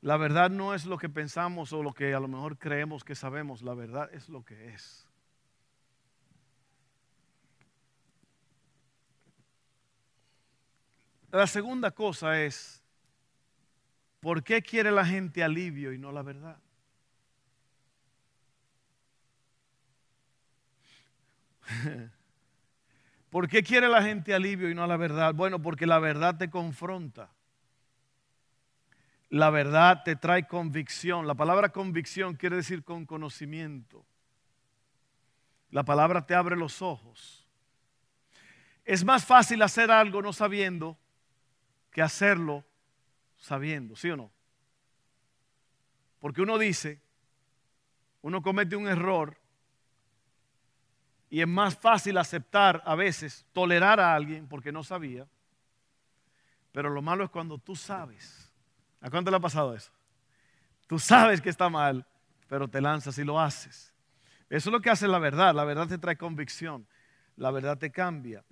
La 0.00 0.16
verdad 0.16 0.48
no 0.48 0.72
es 0.72 0.86
lo 0.86 0.96
que 0.96 1.10
pensamos 1.10 1.74
o 1.74 1.82
lo 1.82 1.92
que 1.92 2.14
a 2.14 2.20
lo 2.20 2.26
mejor 2.26 2.56
creemos 2.56 3.04
que 3.04 3.14
sabemos. 3.14 3.60
La 3.60 3.74
verdad 3.74 4.08
es 4.14 4.30
lo 4.30 4.42
que 4.46 4.70
es. 4.70 5.06
La 11.30 11.46
segunda 11.46 11.90
cosa 11.90 12.40
es, 12.40 12.82
¿por 14.20 14.42
qué 14.42 14.62
quiere 14.62 14.90
la 14.90 15.04
gente 15.04 15.44
alivio 15.44 15.92
y 15.92 15.98
no 15.98 16.12
la 16.12 16.22
verdad? 16.22 16.56
¿Por 23.30 23.48
qué 23.48 23.62
quiere 23.62 23.88
la 23.88 24.02
gente 24.02 24.34
alivio 24.34 24.70
y 24.70 24.74
no 24.74 24.86
la 24.86 24.96
verdad? 24.96 25.34
Bueno, 25.34 25.60
porque 25.60 25.86
la 25.86 25.98
verdad 25.98 26.36
te 26.36 26.50
confronta. 26.50 27.30
La 29.30 29.50
verdad 29.50 30.02
te 30.04 30.16
trae 30.16 30.46
convicción. 30.46 31.26
La 31.26 31.34
palabra 31.34 31.68
convicción 31.68 32.34
quiere 32.34 32.56
decir 32.56 32.82
con 32.84 33.04
conocimiento. 33.04 34.04
La 35.70 35.84
palabra 35.84 36.24
te 36.26 36.34
abre 36.34 36.56
los 36.56 36.80
ojos. 36.80 37.46
Es 38.84 39.04
más 39.04 39.26
fácil 39.26 39.60
hacer 39.62 39.90
algo 39.90 40.22
no 40.22 40.32
sabiendo 40.32 40.98
que 41.90 42.00
hacerlo 42.00 42.64
sabiendo, 43.36 43.94
¿sí 43.94 44.10
o 44.10 44.16
no? 44.16 44.32
Porque 46.20 46.40
uno 46.40 46.56
dice, 46.56 47.00
uno 48.22 48.42
comete 48.42 48.76
un 48.76 48.88
error 48.88 49.37
y 51.30 51.40
es 51.40 51.48
más 51.48 51.76
fácil 51.76 52.16
aceptar 52.16 52.82
a 52.84 52.94
veces, 52.94 53.46
tolerar 53.52 54.00
a 54.00 54.14
alguien 54.14 54.46
porque 54.46 54.72
no 54.72 54.82
sabía. 54.82 55.26
Pero 56.72 56.90
lo 56.90 57.02
malo 57.02 57.24
es 57.24 57.30
cuando 57.30 57.58
tú 57.58 57.76
sabes. 57.76 58.50
¿A 59.00 59.10
cuánto 59.10 59.30
le 59.30 59.36
ha 59.36 59.40
pasado 59.40 59.74
eso? 59.74 59.92
Tú 60.86 60.98
sabes 60.98 61.40
que 61.40 61.50
está 61.50 61.68
mal, 61.68 62.06
pero 62.48 62.68
te 62.68 62.80
lanzas 62.80 63.18
y 63.18 63.24
lo 63.24 63.38
haces. 63.38 63.92
Eso 64.48 64.70
es 64.70 64.72
lo 64.72 64.80
que 64.80 64.90
hace 64.90 65.06
la 65.06 65.18
verdad. 65.18 65.54
La 65.54 65.64
verdad 65.64 65.86
te 65.86 65.98
trae 65.98 66.16
convicción. 66.16 66.86
La 67.36 67.50
verdad 67.50 67.76
te 67.78 67.90
cambia. 67.90 68.42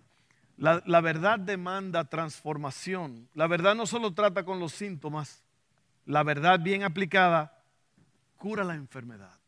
La, 0.58 0.82
la, 0.86 1.00
verdad 1.00 1.38
demanda 1.38 2.04
transformación. 2.04 3.28
La 3.34 3.46
verdad 3.46 3.74
no 3.74 3.86
solo 3.86 4.12
trata 4.12 4.44
con 4.44 4.60
los 4.60 4.72
síntomas. 4.72 5.42
La 6.04 6.22
verdad 6.22 6.60
bien 6.60 6.82
aplicada 6.82 7.62
cura 8.36 8.64
la 8.64 8.74
enfermedad. 8.74 9.38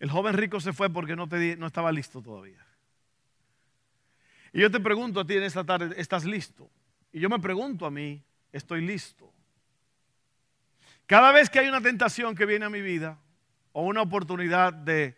El 0.00 0.10
joven 0.10 0.34
rico 0.34 0.58
se 0.60 0.72
fue 0.72 0.90
porque 0.90 1.14
no, 1.14 1.28
te, 1.28 1.56
no 1.56 1.66
estaba 1.66 1.92
listo 1.92 2.20
todavía. 2.22 2.66
Y 4.52 4.60
yo 4.60 4.70
te 4.70 4.80
pregunto 4.80 5.20
a 5.20 5.26
ti 5.26 5.34
en 5.34 5.42
esta 5.44 5.62
tarde, 5.62 5.94
¿estás 5.98 6.24
listo? 6.24 6.68
Y 7.12 7.20
yo 7.20 7.28
me 7.28 7.38
pregunto 7.38 7.86
a 7.86 7.90
mí, 7.90 8.24
¿estoy 8.50 8.80
listo? 8.80 9.32
Cada 11.06 11.32
vez 11.32 11.50
que 11.50 11.58
hay 11.58 11.68
una 11.68 11.80
tentación 11.80 12.34
que 12.34 12.46
viene 12.46 12.64
a 12.64 12.70
mi 12.70 12.80
vida 12.80 13.18
o 13.72 13.82
una 13.82 14.00
oportunidad 14.00 14.72
de, 14.72 15.16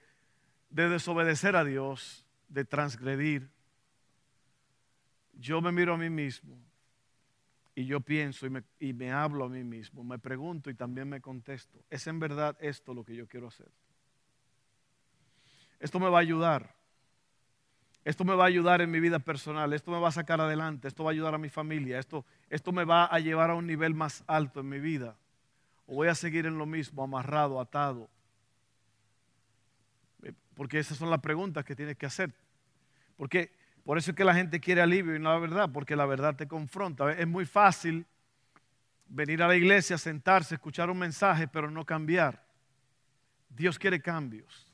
de 0.68 0.88
desobedecer 0.88 1.54
a 1.54 1.64
Dios, 1.64 2.26
de 2.48 2.64
transgredir, 2.64 3.48
yo 5.34 5.60
me 5.60 5.70
miro 5.72 5.94
a 5.94 5.98
mí 5.98 6.10
mismo 6.10 6.58
y 7.74 7.86
yo 7.86 8.00
pienso 8.00 8.46
y 8.46 8.50
me, 8.50 8.64
y 8.80 8.92
me, 8.92 9.12
hablo 9.12 9.44
a 9.44 9.48
mí 9.48 9.64
mismo, 9.64 10.04
me 10.04 10.18
pregunto 10.18 10.70
y 10.70 10.74
también 10.74 11.08
me 11.08 11.20
contesto, 11.20 11.84
¿es 11.88 12.06
en 12.06 12.18
verdad 12.18 12.56
esto 12.60 12.92
lo 12.92 13.04
que 13.04 13.14
yo 13.14 13.26
quiero 13.26 13.48
hacer? 13.48 13.68
Esto 15.82 15.98
me 15.98 16.08
va 16.08 16.18
a 16.18 16.20
ayudar. 16.20 16.72
Esto 18.04 18.24
me 18.24 18.36
va 18.36 18.44
a 18.44 18.46
ayudar 18.46 18.80
en 18.82 18.90
mi 18.90 19.00
vida 19.00 19.18
personal. 19.18 19.72
Esto 19.72 19.90
me 19.90 19.98
va 19.98 20.08
a 20.08 20.12
sacar 20.12 20.40
adelante. 20.40 20.86
Esto 20.86 21.02
va 21.02 21.10
a 21.10 21.12
ayudar 21.12 21.34
a 21.34 21.38
mi 21.38 21.48
familia. 21.48 21.98
Esto, 21.98 22.24
esto 22.48 22.70
me 22.70 22.84
va 22.84 23.06
a 23.06 23.18
llevar 23.18 23.50
a 23.50 23.56
un 23.56 23.66
nivel 23.66 23.92
más 23.92 24.22
alto 24.28 24.60
en 24.60 24.68
mi 24.68 24.78
vida. 24.78 25.16
O 25.88 25.96
voy 25.96 26.06
a 26.06 26.14
seguir 26.14 26.46
en 26.46 26.56
lo 26.56 26.66
mismo, 26.66 27.02
amarrado, 27.02 27.60
atado. 27.60 28.08
Porque 30.54 30.78
esas 30.78 30.98
son 30.98 31.10
las 31.10 31.20
preguntas 31.20 31.64
que 31.64 31.74
tienes 31.74 31.96
que 31.96 32.06
hacer. 32.06 32.32
Porque 33.16 33.50
por 33.84 33.98
eso 33.98 34.12
es 34.12 34.16
que 34.16 34.24
la 34.24 34.34
gente 34.34 34.60
quiere 34.60 34.82
alivio 34.82 35.16
y 35.16 35.18
no 35.18 35.30
la 35.30 35.38
verdad, 35.40 35.70
porque 35.72 35.96
la 35.96 36.06
verdad 36.06 36.36
te 36.36 36.46
confronta. 36.46 37.10
Es 37.10 37.26
muy 37.26 37.44
fácil 37.44 38.06
venir 39.08 39.42
a 39.42 39.48
la 39.48 39.56
iglesia, 39.56 39.98
sentarse, 39.98 40.54
escuchar 40.54 40.90
un 40.90 40.98
mensaje, 40.98 41.48
pero 41.48 41.72
no 41.72 41.84
cambiar. 41.84 42.40
Dios 43.48 43.80
quiere 43.80 44.00
cambios. 44.00 44.71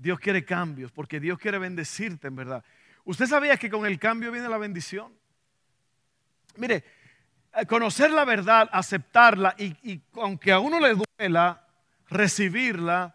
Dios 0.00 0.18
quiere 0.18 0.46
cambios, 0.46 0.90
porque 0.90 1.20
Dios 1.20 1.38
quiere 1.38 1.58
bendecirte 1.58 2.28
en 2.28 2.36
verdad. 2.36 2.64
¿Usted 3.04 3.26
sabía 3.26 3.58
que 3.58 3.68
con 3.68 3.84
el 3.84 3.98
cambio 3.98 4.32
viene 4.32 4.48
la 4.48 4.56
bendición? 4.56 5.12
Mire, 6.56 6.82
eh, 7.54 7.66
conocer 7.66 8.10
la 8.10 8.24
verdad, 8.24 8.68
aceptarla 8.72 9.54
y, 9.58 10.00
aunque 10.14 10.52
a 10.52 10.58
uno 10.58 10.80
le 10.80 10.94
duela, 10.94 11.66
recibirla, 12.08 13.14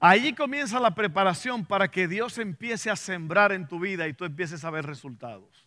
ahí 0.00 0.32
comienza 0.32 0.80
la 0.80 0.94
preparación 0.94 1.66
para 1.66 1.90
que 1.90 2.08
Dios 2.08 2.38
empiece 2.38 2.90
a 2.90 2.96
sembrar 2.96 3.52
en 3.52 3.68
tu 3.68 3.78
vida 3.78 4.08
y 4.08 4.14
tú 4.14 4.24
empieces 4.24 4.64
a 4.64 4.70
ver 4.70 4.86
resultados. 4.86 5.66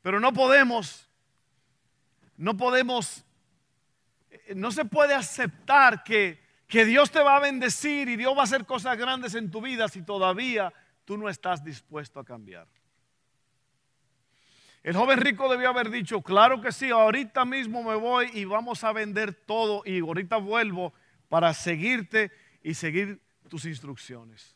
Pero 0.00 0.20
no 0.20 0.32
podemos, 0.32 1.06
no 2.38 2.56
podemos, 2.56 3.26
eh, 4.30 4.54
no 4.56 4.72
se 4.72 4.86
puede 4.86 5.12
aceptar 5.12 6.02
que 6.02 6.43
que 6.66 6.84
Dios 6.84 7.10
te 7.10 7.22
va 7.22 7.36
a 7.36 7.40
bendecir 7.40 8.08
y 8.08 8.16
Dios 8.16 8.36
va 8.36 8.40
a 8.40 8.44
hacer 8.44 8.64
cosas 8.64 8.96
grandes 8.96 9.34
en 9.34 9.50
tu 9.50 9.60
vida 9.60 9.88
si 9.88 10.02
todavía 10.02 10.72
tú 11.04 11.16
no 11.16 11.28
estás 11.28 11.62
dispuesto 11.62 12.20
a 12.20 12.24
cambiar. 12.24 12.66
El 14.82 14.94
joven 14.94 15.18
rico 15.18 15.48
debió 15.48 15.70
haber 15.70 15.90
dicho, 15.90 16.20
claro 16.20 16.60
que 16.60 16.70
sí, 16.70 16.90
ahorita 16.90 17.46
mismo 17.46 17.82
me 17.82 17.94
voy 17.94 18.30
y 18.34 18.44
vamos 18.44 18.84
a 18.84 18.92
vender 18.92 19.32
todo 19.32 19.82
y 19.86 20.00
ahorita 20.00 20.36
vuelvo 20.36 20.92
para 21.30 21.54
seguirte 21.54 22.30
y 22.62 22.74
seguir 22.74 23.20
tus 23.48 23.64
instrucciones. 23.64 24.54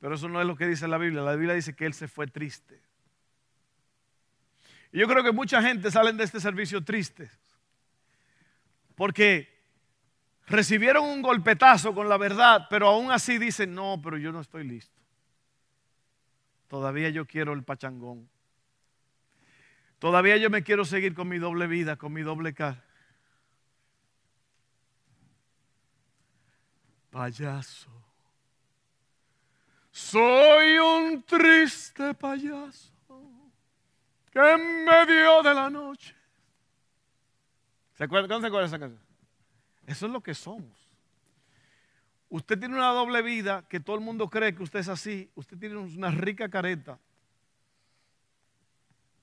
Pero 0.00 0.16
eso 0.16 0.28
no 0.28 0.38
es 0.38 0.46
lo 0.46 0.54
que 0.54 0.66
dice 0.66 0.86
la 0.86 0.98
Biblia. 0.98 1.22
La 1.22 1.34
Biblia 1.34 1.54
dice 1.54 1.74
que 1.74 1.86
él 1.86 1.94
se 1.94 2.08
fue 2.08 2.26
triste. 2.26 2.82
Y 4.92 4.98
yo 4.98 5.08
creo 5.08 5.24
que 5.24 5.32
mucha 5.32 5.62
gente 5.62 5.90
salen 5.90 6.18
de 6.18 6.24
este 6.24 6.40
servicio 6.40 6.84
tristes. 6.84 7.30
Porque 8.94 9.53
recibieron 10.46 11.04
un 11.04 11.22
golpetazo 11.22 11.94
con 11.94 12.08
la 12.08 12.16
verdad, 12.16 12.66
pero 12.68 12.88
aún 12.88 13.10
así 13.10 13.38
dicen, 13.38 13.74
no, 13.74 14.00
pero 14.02 14.16
yo 14.18 14.32
no 14.32 14.40
estoy 14.40 14.64
listo. 14.64 15.00
Todavía 16.68 17.10
yo 17.10 17.26
quiero 17.26 17.52
el 17.52 17.62
pachangón. 17.62 18.28
Todavía 19.98 20.36
yo 20.36 20.50
me 20.50 20.62
quiero 20.62 20.84
seguir 20.84 21.14
con 21.14 21.28
mi 21.28 21.38
doble 21.38 21.66
vida, 21.66 21.96
con 21.96 22.12
mi 22.12 22.22
doble 22.22 22.52
cara. 22.52 22.82
Payaso. 27.10 27.90
Soy 29.90 30.78
un 30.78 31.22
triste 31.22 32.14
payaso 32.14 32.92
que 34.32 34.40
en 34.40 34.84
medio 34.84 35.42
de 35.44 35.54
la 35.54 35.70
noche. 35.70 36.14
¿Se? 37.92 38.08
¿Cómo 38.08 38.40
se 38.40 38.46
acuerda 38.48 38.66
esa 38.66 38.78
canción? 38.80 39.03
Eso 39.86 40.06
es 40.06 40.12
lo 40.12 40.22
que 40.22 40.34
somos. 40.34 40.84
Usted 42.28 42.58
tiene 42.58 42.74
una 42.74 42.88
doble 42.88 43.22
vida 43.22 43.64
que 43.68 43.80
todo 43.80 43.96
el 43.96 44.02
mundo 44.02 44.28
cree 44.28 44.54
que 44.54 44.62
usted 44.62 44.80
es 44.80 44.88
así. 44.88 45.30
Usted 45.34 45.58
tiene 45.58 45.76
una 45.76 46.10
rica 46.10 46.48
careta. 46.48 46.98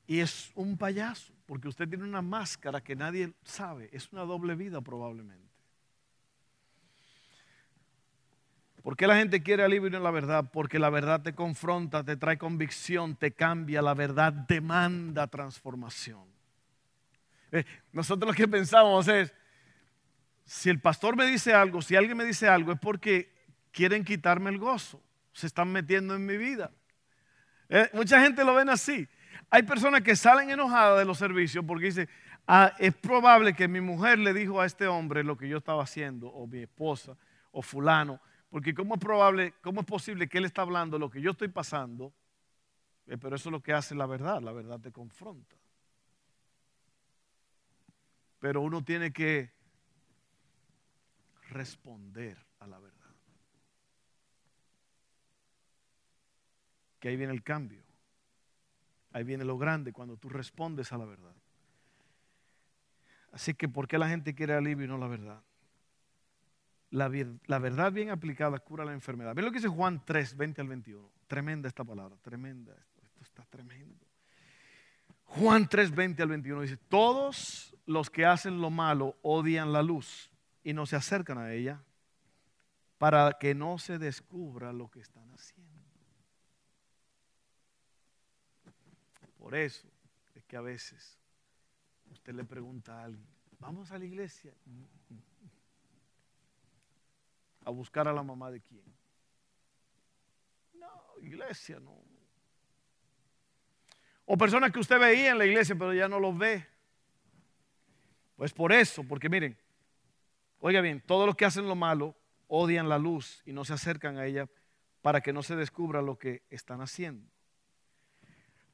Y 0.08 0.20
es 0.20 0.52
un 0.56 0.78
payaso, 0.78 1.34
porque 1.46 1.68
usted 1.68 1.88
tiene 1.88 2.04
una 2.04 2.22
máscara 2.22 2.82
que 2.82 2.96
nadie 2.96 3.34
sabe. 3.44 3.90
Es 3.92 4.12
una 4.12 4.24
doble 4.24 4.56
vida 4.56 4.82
probablemente. 4.82 5.52
¿Por 8.82 8.98
qué 8.98 9.06
la 9.06 9.16
gente 9.16 9.44
quiere 9.44 9.64
alivio 9.64 9.90
no 9.90 10.00
la 10.00 10.10
verdad? 10.10 10.50
Porque 10.52 10.80
la 10.80 10.90
verdad 10.90 11.22
te 11.22 11.36
confronta, 11.36 12.04
te 12.04 12.18
trae 12.18 12.38
convicción, 12.38 13.16
te 13.16 13.32
cambia. 13.32 13.82
La 13.82 13.94
verdad 13.94 14.34
demanda 14.34 15.28
transformación. 15.28 16.26
Eh, 17.52 17.64
nosotros 17.92 18.32
lo 18.32 18.34
que 18.36 18.48
pensamos 18.48 19.08
es, 19.08 19.34
si 20.46 20.70
el 20.70 20.80
pastor 20.80 21.16
me 21.16 21.26
dice 21.26 21.54
algo, 21.54 21.82
si 21.82 21.96
alguien 21.96 22.18
me 22.18 22.26
dice 22.26 22.48
algo, 22.48 22.74
es 22.74 22.80
porque 22.80 23.32
quieren 23.72 24.04
quitarme 24.04 24.50
el 24.50 24.58
gozo. 24.58 25.02
Se 25.34 25.48
están 25.48 25.72
metiendo 25.72 26.16
en 26.16 26.26
mi 26.26 26.38
vida. 26.38 26.72
Eh, 27.70 27.90
mucha 27.94 28.22
gente 28.22 28.44
lo 28.44 28.54
ven 28.54 28.70
así. 28.70 29.08
Hay 29.50 29.64
personas 29.64 30.02
que 30.02 30.16
salen 30.16 30.50
enojadas 30.50 31.00
de 31.00 31.06
los 31.06 31.18
servicios 31.18 31.64
porque 31.66 31.86
dicen, 31.86 32.10
ah, 32.48 32.74
es 32.80 32.94
probable 32.94 33.54
que 33.54 33.68
mi 33.68 33.82
mujer 33.82 34.20
le 34.20 34.34
dijo 34.34 34.60
a 34.60 34.66
este 34.66 34.88
hombre 34.88 35.24
lo 35.24 35.38
que 35.38 35.48
yo 35.48 35.58
estaba 35.58 35.84
haciendo, 35.84 36.28
o 36.28 36.48
mi 36.48 36.60
esposa, 36.60 37.16
o 37.52 37.62
fulano, 37.62 38.20
porque 38.50 38.74
cómo 38.74 38.96
es 38.96 39.00
probable, 39.00 39.54
cómo 39.62 39.82
es 39.82 39.88
posible 39.88 40.28
que 40.28 40.38
él 40.38 40.46
está 40.46 40.62
hablando 40.64 41.00
lo 41.00 41.10
que 41.10 41.22
yo 41.22 41.32
estoy 41.32 41.48
pasando, 41.48 42.14
eh, 43.08 43.18
pero 43.18 43.36
eso 43.36 43.50
es 43.50 43.52
lo 43.54 43.62
que 43.62 43.74
hace 43.74 43.96
la 43.96 44.06
verdad, 44.06 44.42
la 44.42 44.52
verdad 44.52 44.80
te 44.80 44.92
confronta. 44.92 45.56
Pero 48.40 48.62
uno 48.62 48.84
tiene 48.84 49.12
que 49.12 49.52
responder 51.52 52.38
a 52.60 52.68
la 52.68 52.80
verdad. 52.80 52.98
Que 57.00 57.10
ahí 57.10 57.16
viene 57.16 57.34
el 57.34 57.44
cambio. 57.44 57.84
Ahí 59.12 59.24
viene 59.24 59.44
lo 59.44 59.58
grande 59.58 59.92
cuando 59.92 60.18
tú 60.18 60.30
respondes 60.30 60.92
a 60.92 60.98
la 60.98 61.06
verdad. 61.06 61.36
Así 63.34 63.54
que, 63.54 63.68
¿por 63.68 63.88
qué 63.88 63.98
la 63.98 64.10
gente 64.10 64.34
quiere 64.34 64.54
alivio 64.54 64.86
y 64.86 64.88
no 64.88 64.98
la 64.98 65.08
verdad? 65.08 65.42
La, 66.90 67.10
la, 67.46 67.60
verdad 67.60 67.92
bien 67.92 68.10
aplicada 68.10 68.60
cura 68.60 68.84
la 68.84 68.94
enfermedad. 68.94 69.34
Ven 69.34 69.46
lo 69.46 69.52
que 69.52 69.60
dice 69.60 69.70
Juan 69.70 70.04
3, 70.06 70.36
20 70.36 70.62
al 70.62 70.68
21. 70.68 71.10
Tremenda 71.28 71.70
esta 71.70 71.86
palabra, 71.86 72.18
tremenda. 72.22 72.74
Esto, 72.74 73.02
esto 73.06 73.24
está 73.24 73.46
tremendo. 73.46 74.06
Juan 75.24 75.68
3, 75.70 75.96
20 75.96 76.24
al 76.24 76.30
21 76.30 76.62
dice, 76.62 76.78
todos 76.78 77.74
los 77.86 78.10
que 78.10 78.26
hacen 78.26 78.60
lo 78.60 78.70
malo 78.70 79.18
odian 79.22 79.72
la 79.72 79.82
luz 79.82 80.31
y 80.64 80.74
no 80.74 80.86
se 80.86 80.96
acercan 80.96 81.38
a 81.38 81.54
ella 81.54 81.82
para 82.98 83.38
que 83.40 83.56
no 83.56 83.78
se 83.80 83.98
descubra 83.98 84.72
lo 84.72 84.90
que 84.90 85.00
están 85.00 85.30
haciendo. 85.32 85.82
Por 89.38 89.56
eso 89.56 89.88
es 90.36 90.46
que 90.46 90.56
a 90.56 90.62
veces 90.62 91.18
usted 92.12 92.34
le 92.34 92.44
pregunta 92.44 93.00
a 93.00 93.06
alguien, 93.06 93.28
¿vamos 93.60 93.92
a 93.92 93.98
la 93.98 94.06
iglesia? 94.06 94.54
A 97.66 97.72
buscar 97.72 98.08
a 98.08 98.14
la 98.14 98.22
mamá 98.22 98.52
de 98.52 98.62
quién. 98.62 98.84
No, 100.74 101.20
iglesia 101.22 101.80
no. 101.80 101.98
O 104.26 104.38
personas 104.38 104.72
que 104.72 104.80
usted 104.80 105.00
veía 105.00 105.32
en 105.32 105.40
la 105.40 105.46
iglesia 105.46 105.76
pero 105.76 105.94
ya 105.94 106.08
no 106.08 106.20
los 106.20 106.38
ve. 106.38 106.68
Pues 108.36 108.54
por 108.54 108.72
eso, 108.72 109.04
porque 109.04 109.28
miren, 109.28 109.58
oiga 110.62 110.80
bien, 110.82 111.02
todos 111.02 111.26
los 111.26 111.36
que 111.36 111.46
hacen 111.46 111.68
lo 111.68 111.76
malo 111.76 112.16
odian 112.48 112.88
la 112.88 112.98
luz 112.98 113.42
y 113.46 113.52
no 113.52 113.66
se 113.66 113.74
acercan 113.74 114.18
a 114.18 114.26
ella 114.26 114.48
para 115.02 115.22
que 115.22 115.34
no 115.34 115.44
se 115.44 115.56
descubra 115.56 116.02
lo 116.02 116.18
que 116.18 116.44
están 116.50 116.82
haciendo. 116.82 117.30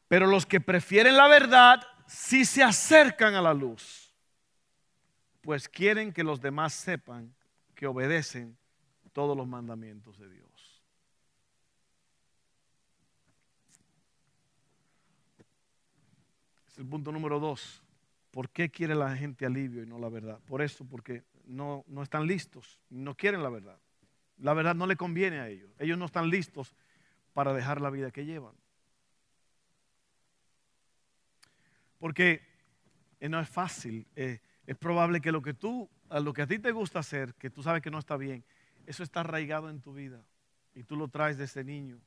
Pero 0.08 0.28
los 0.28 0.46
que 0.46 0.62
prefieren 0.62 1.18
la 1.18 1.28
verdad 1.28 1.82
sí 2.06 2.46
se 2.46 2.64
acercan 2.64 3.36
a 3.36 3.42
la 3.42 3.54
luz, 3.54 4.14
pues 5.42 5.68
quieren 5.68 6.12
que 6.12 6.24
los 6.24 6.42
demás 6.42 6.74
sepan 6.74 7.34
que 7.74 7.88
obedecen 7.88 8.58
todos 9.14 9.36
los 9.36 9.48
mandamientos 9.48 10.18
de 10.18 10.30
Dios. 10.30 10.84
Es 16.68 16.78
el 16.78 16.86
punto 16.86 17.12
número 17.12 17.40
dos. 17.40 17.82
¿Por 18.32 18.50
qué 18.50 18.70
quiere 18.70 18.94
la 18.94 19.16
gente 19.16 19.46
alivio 19.46 19.84
y 19.84 19.86
no 19.88 19.98
la 19.98 20.10
verdad? 20.10 20.40
Por 20.46 20.62
eso, 20.62 20.86
porque 20.86 21.24
no, 21.48 21.84
no 21.88 22.04
están 22.04 22.28
listos, 22.28 22.80
no 22.90 23.16
quieren 23.16 23.42
la 23.42 23.50
verdad. 23.50 23.80
La 24.38 24.54
verdad 24.54 24.76
no 24.76 24.86
le 24.86 24.96
conviene 24.96 25.40
a 25.40 25.50
ellos. 25.50 25.72
Ellos 25.80 25.98
no 25.98 26.06
están 26.06 26.30
listos 26.30 26.76
para 27.34 27.54
dejar 27.54 27.82
la 27.82 27.90
vida 27.90 28.12
que 28.12 28.26
llevan. 28.26 28.56
Porque 31.98 32.42
eh, 33.20 33.30
no 33.30 33.40
es 33.40 33.50
fácil. 33.50 34.08
Eh, 34.16 34.40
es 34.66 34.78
probable 34.78 35.22
que 35.22 35.32
lo 35.32 35.42
que 35.42 35.54
tú, 35.54 35.90
a 36.10 36.20
lo 36.20 36.34
que 36.34 36.44
a 36.44 36.48
ti 36.48 36.60
te 36.60 36.72
gusta 36.72 37.00
hacer, 37.00 37.34
que 37.36 37.50
tú 37.50 37.64
sabes 37.64 37.82
que 37.82 37.90
no 37.90 38.00
está 38.00 38.18
bien, 38.18 38.44
eso 38.86 39.04
está 39.04 39.22
arraigado 39.22 39.70
en 39.70 39.82
tu 39.82 39.94
vida 39.94 40.24
y 40.76 40.84
tú 40.84 40.96
lo 40.96 41.08
traes 41.08 41.38
desde 41.38 41.64
niño. 41.64 42.00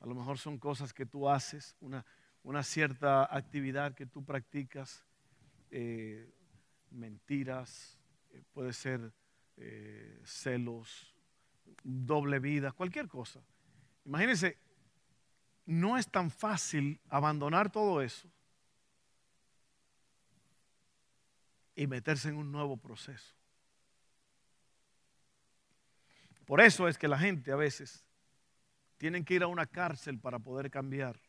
A 0.00 0.06
lo 0.06 0.14
mejor 0.14 0.38
son 0.38 0.58
cosas 0.58 0.94
que 0.94 1.04
tú 1.04 1.28
haces, 1.28 1.76
una, 1.80 2.06
una 2.42 2.62
cierta 2.62 3.24
actividad 3.24 3.94
que 3.94 4.06
tú 4.06 4.24
practicas, 4.24 5.04
eh, 5.70 6.32
mentiras, 6.90 7.99
puede 8.52 8.72
ser 8.72 9.12
eh, 9.56 10.20
celos, 10.24 11.14
doble 11.82 12.38
vida, 12.38 12.72
cualquier 12.72 13.08
cosa. 13.08 13.40
Imagínense, 14.04 14.56
no 15.66 15.96
es 15.96 16.10
tan 16.10 16.30
fácil 16.30 17.00
abandonar 17.08 17.70
todo 17.70 18.00
eso 18.02 18.28
y 21.74 21.86
meterse 21.86 22.28
en 22.28 22.36
un 22.36 22.50
nuevo 22.50 22.76
proceso. 22.76 23.34
Por 26.44 26.60
eso 26.60 26.88
es 26.88 26.98
que 26.98 27.06
la 27.06 27.18
gente 27.18 27.52
a 27.52 27.56
veces 27.56 28.04
tienen 28.96 29.24
que 29.24 29.34
ir 29.34 29.42
a 29.42 29.46
una 29.46 29.66
cárcel 29.66 30.18
para 30.18 30.38
poder 30.38 30.70
cambiar 30.70 31.20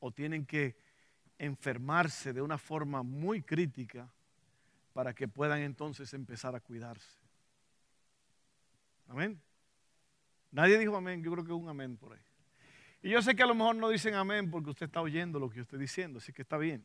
o 0.00 0.10
tienen 0.10 0.46
que 0.46 0.76
enfermarse 1.38 2.32
de 2.32 2.42
una 2.42 2.58
forma 2.58 3.02
muy 3.02 3.42
crítica 3.42 4.10
para 4.98 5.14
que 5.14 5.28
puedan 5.28 5.60
entonces 5.60 6.12
empezar 6.12 6.56
a 6.56 6.60
cuidarse. 6.60 7.20
Amén. 9.06 9.40
Nadie 10.50 10.76
dijo 10.76 10.96
amén, 10.96 11.22
yo 11.22 11.30
creo 11.30 11.44
que 11.44 11.52
un 11.52 11.68
amén 11.68 11.96
por 11.96 12.14
ahí. 12.14 12.24
Y 13.02 13.10
yo 13.10 13.22
sé 13.22 13.36
que 13.36 13.44
a 13.44 13.46
lo 13.46 13.54
mejor 13.54 13.76
no 13.76 13.90
dicen 13.90 14.16
amén 14.16 14.50
porque 14.50 14.70
usted 14.70 14.86
está 14.86 15.00
oyendo 15.00 15.38
lo 15.38 15.48
que 15.50 15.58
yo 15.58 15.62
estoy 15.62 15.78
diciendo, 15.78 16.18
así 16.18 16.32
que 16.32 16.42
está 16.42 16.58
bien. 16.58 16.84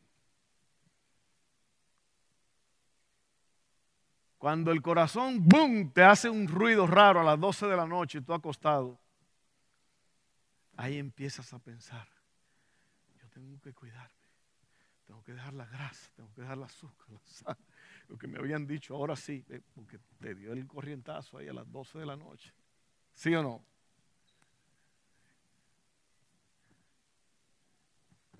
Cuando 4.38 4.70
el 4.70 4.80
corazón, 4.80 5.48
¡boom!, 5.48 5.90
te 5.92 6.04
hace 6.04 6.30
un 6.30 6.46
ruido 6.46 6.86
raro 6.86 7.20
a 7.20 7.24
las 7.24 7.40
12 7.40 7.66
de 7.66 7.76
la 7.76 7.88
noche 7.88 8.18
y 8.18 8.20
tú 8.20 8.32
acostado, 8.32 9.00
ahí 10.76 10.98
empiezas 10.98 11.52
a 11.52 11.58
pensar, 11.58 12.06
yo 13.20 13.28
tengo 13.30 13.60
que 13.60 13.74
cuidarme, 13.74 14.28
tengo 15.04 15.20
que 15.24 15.32
dejar 15.32 15.54
la 15.54 15.66
grasa, 15.66 16.12
tengo 16.14 16.32
que 16.32 16.42
dejar 16.42 16.58
la 16.58 16.66
azúcar, 16.66 17.08
la 17.10 17.20
sal, 17.24 17.58
lo 18.08 18.18
que 18.18 18.26
me 18.26 18.38
habían 18.38 18.66
dicho, 18.66 18.94
ahora 18.94 19.16
sí, 19.16 19.44
eh, 19.48 19.60
porque 19.74 19.98
te 20.20 20.34
dio 20.34 20.52
el 20.52 20.66
corrientazo 20.66 21.38
ahí 21.38 21.48
a 21.48 21.52
las 21.52 21.70
12 21.70 21.98
de 21.98 22.06
la 22.06 22.16
noche. 22.16 22.52
¿Sí 23.14 23.34
o 23.34 23.42
no? 23.42 23.64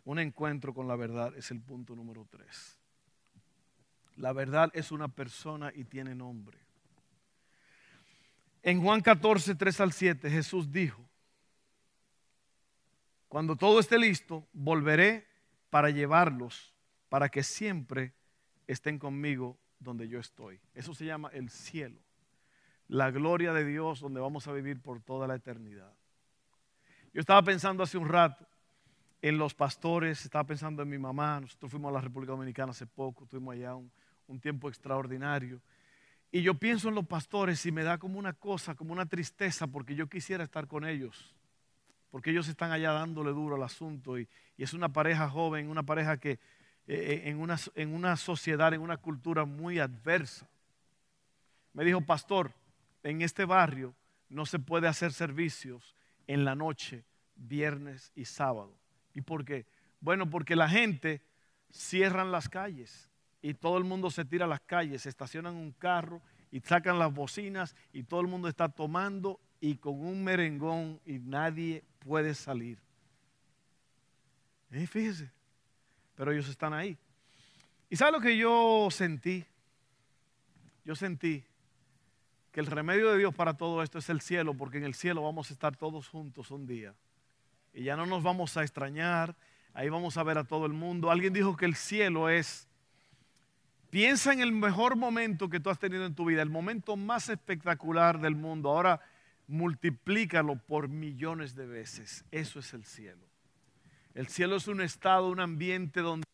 Un 0.05 0.19
encuentro 0.19 0.75
con 0.75 0.87
la 0.87 0.97
verdad 0.97 1.35
es 1.37 1.51
el 1.51 1.61
punto 1.61 1.97
número 1.97 2.27
3. 2.31 2.79
La 4.17 4.33
verdad 4.33 4.71
es 4.75 4.93
una 4.93 5.09
persona 5.09 5.73
y 5.75 5.85
tiene 5.85 6.15
nombre. 6.15 6.59
En 8.63 8.83
Juan 8.83 9.01
14, 9.01 9.55
3 9.55 9.81
al 9.81 9.93
7, 9.93 10.31
Jesús 10.31 10.71
dijo, 10.71 11.09
cuando 13.29 13.57
todo 13.57 13.81
esté 13.81 13.99
listo, 13.99 14.47
volveré 14.53 15.27
para 15.69 15.91
llevarlos, 15.91 16.73
para 17.09 17.29
que 17.29 17.43
siempre 17.43 18.15
estén 18.67 18.99
conmigo 18.99 19.59
donde 19.79 20.09
yo 20.09 20.19
estoy. 20.19 20.61
Eso 20.75 20.95
se 20.95 21.05
llama 21.05 21.31
el 21.33 21.51
cielo. 21.51 22.01
La 22.89 23.11
gloria 23.11 23.53
de 23.53 23.65
Dios 23.65 24.01
donde 24.01 24.21
vamos 24.21 24.47
a 24.47 24.53
vivir 24.53 24.81
por 24.81 25.01
toda 25.01 25.27
la 25.27 25.35
eternidad. 25.35 25.93
Yo 27.13 27.21
estaba 27.21 27.43
pensando 27.43 27.83
hace 27.83 27.97
un 27.97 28.09
rato 28.09 28.47
en 29.23 29.39
los 29.39 29.55
pastores, 29.55 30.25
estaba 30.25 30.45
pensando 30.45 30.83
en 30.83 30.89
mi 30.89 30.99
mamá. 30.99 31.41
Nosotros 31.41 31.71
fuimos 31.71 31.91
a 31.91 31.95
la 31.95 32.01
República 32.01 32.33
Dominicana 32.33 32.73
hace 32.73 32.87
poco, 32.87 33.25
estuvimos 33.25 33.55
allá 33.55 33.75
un, 33.75 33.91
un 34.27 34.41
tiempo 34.41 34.69
extraordinario. 34.69 35.61
Y 36.31 36.43
yo 36.43 36.55
pienso 36.55 36.89
en 36.89 36.97
los 36.97 37.07
pastores 37.07 37.65
y 37.65 37.73
me 37.73 37.85
da 37.85 37.99
como 37.99 38.19
una 38.19 38.33
cosa, 38.33 38.75
como 38.75 38.93
una 38.93 39.07
tristeza, 39.07 39.67
porque 39.69 39.95
yo 39.95 40.09
quisiera 40.09 40.43
estar 40.43 40.67
con 40.67 40.85
ellos, 40.85 41.35
porque 42.11 42.31
ellos 42.31 42.49
están 42.49 42.73
allá 42.73 42.93
dándole 42.93 43.31
duro 43.31 43.55
al 43.55 43.63
asunto 43.63 44.19
y, 44.19 44.29
y 44.57 44.65
es 44.65 44.75
una 44.75 44.93
pareja 44.93 45.29
joven, 45.29 45.69
una 45.69 45.85
pareja 45.85 46.17
que 46.19 46.41
en, 46.87 47.41
una, 47.41 47.57
en 47.75 47.95
una 47.95 48.17
sociedad, 48.17 48.73
en 48.75 48.81
una 48.81 48.97
cultura 48.97 49.45
muy 49.45 49.79
adversa. 49.79 50.49
Me 51.73 51.85
dijo, 51.85 52.01
pastor, 52.01 52.53
en 53.03 53.23
este 53.23 53.45
barrio 53.45 53.95
no 54.29 54.47
se 54.47 54.59
puede 54.59 54.89
hacer 54.89 55.13
servicios 55.13 55.95
en 56.27 56.45
la 56.45 56.55
noche, 56.55 57.05
viernes 57.37 58.13
y 58.15 58.25
sábado. 58.25 58.77
¿Y 59.15 59.21
por 59.21 59.45
qué? 59.45 59.67
Bueno, 60.01 60.29
porque 60.29 60.57
la 60.57 60.69
gente 60.69 61.23
cierran 61.71 62.31
las 62.31 62.49
calles 62.49 63.09
y 63.43 63.55
todo 63.55 63.79
el 63.79 63.85
mundo 63.85 64.11
se 64.11 64.25
tira 64.25 64.45
a 64.45 64.49
las 64.49 64.61
calles, 64.61 65.07
estacionan 65.07 65.55
un 65.57 65.73
carro 65.73 66.23
y 66.51 66.61
sacan 66.61 66.99
las 66.99 67.13
bocinas 67.13 67.75
y 67.93 68.05
todo 68.05 68.21
el 68.21 68.27
mundo 68.27 68.49
está 68.49 68.69
tomando 68.69 69.41
y 69.61 69.77
con 69.77 70.01
un 70.01 70.23
merengón 70.23 71.01
y 71.05 71.19
nadie 71.19 71.85
puede 71.99 72.35
salir. 72.35 72.79
¿Eh? 74.71 74.87
Fíjese, 74.87 75.31
pero 76.15 76.33
ellos 76.33 76.49
están 76.49 76.73
ahí. 76.73 76.97
¿Y 77.91 77.97
sabe 77.97 78.13
lo 78.13 78.21
que 78.21 78.37
yo 78.37 78.89
sentí? 78.91 79.45
Yo 80.85 80.95
sentí 80.95 81.45
que 82.53 82.61
el 82.61 82.67
remedio 82.67 83.11
de 83.11 83.19
Dios 83.19 83.35
para 83.35 83.55
todo 83.55 83.83
esto 83.83 83.99
es 83.99 84.09
el 84.11 84.21
cielo, 84.21 84.55
porque 84.55 84.79
en 84.79 84.85
el 84.85 84.95
cielo 84.95 85.23
vamos 85.23 85.51
a 85.51 85.55
estar 85.55 85.77
todos 85.77 86.09
juntos 86.09 86.51
un 86.51 86.67
día. 86.67 86.95
Y 87.73 87.83
ya 87.83 87.97
no 87.97 88.07
nos 88.07 88.23
vamos 88.23 88.57
a 88.57 88.63
extrañar, 88.63 89.35
ahí 89.73 89.89
vamos 89.89 90.17
a 90.17 90.23
ver 90.23 90.39
a 90.39 90.45
todo 90.45 90.67
el 90.67 90.73
mundo. 90.73 91.11
Alguien 91.11 91.33
dijo 91.33 91.57
que 91.57 91.65
el 91.65 91.75
cielo 91.75 92.29
es, 92.29 92.69
piensa 93.91 94.33
en 94.33 94.41
el 94.41 94.53
mejor 94.53 94.95
momento 94.95 95.49
que 95.49 95.59
tú 95.59 95.69
has 95.69 95.81
tenido 95.81 96.07
en 96.07 96.15
tu 96.15 96.27
vida, 96.27 96.43
el 96.43 96.51
momento 96.51 96.97
más 96.97 97.29
espectacular 97.29 98.21
del 98.21 98.37
mundo. 98.37 98.71
Ahora 98.71 99.01
multiplícalo 99.49 100.57
por 100.57 100.89
millones 100.89 101.55
de 101.55 101.67
veces. 101.67 102.25
Eso 102.31 102.61
es 102.61 102.73
el 102.73 102.85
cielo. 102.85 103.34
El 104.15 104.29
cielo 104.29 104.57
es 104.57 104.69
un 104.69 104.81
estado, 104.81 105.29
un 105.29 105.41
ambiente 105.41 106.01
donde 106.01 106.25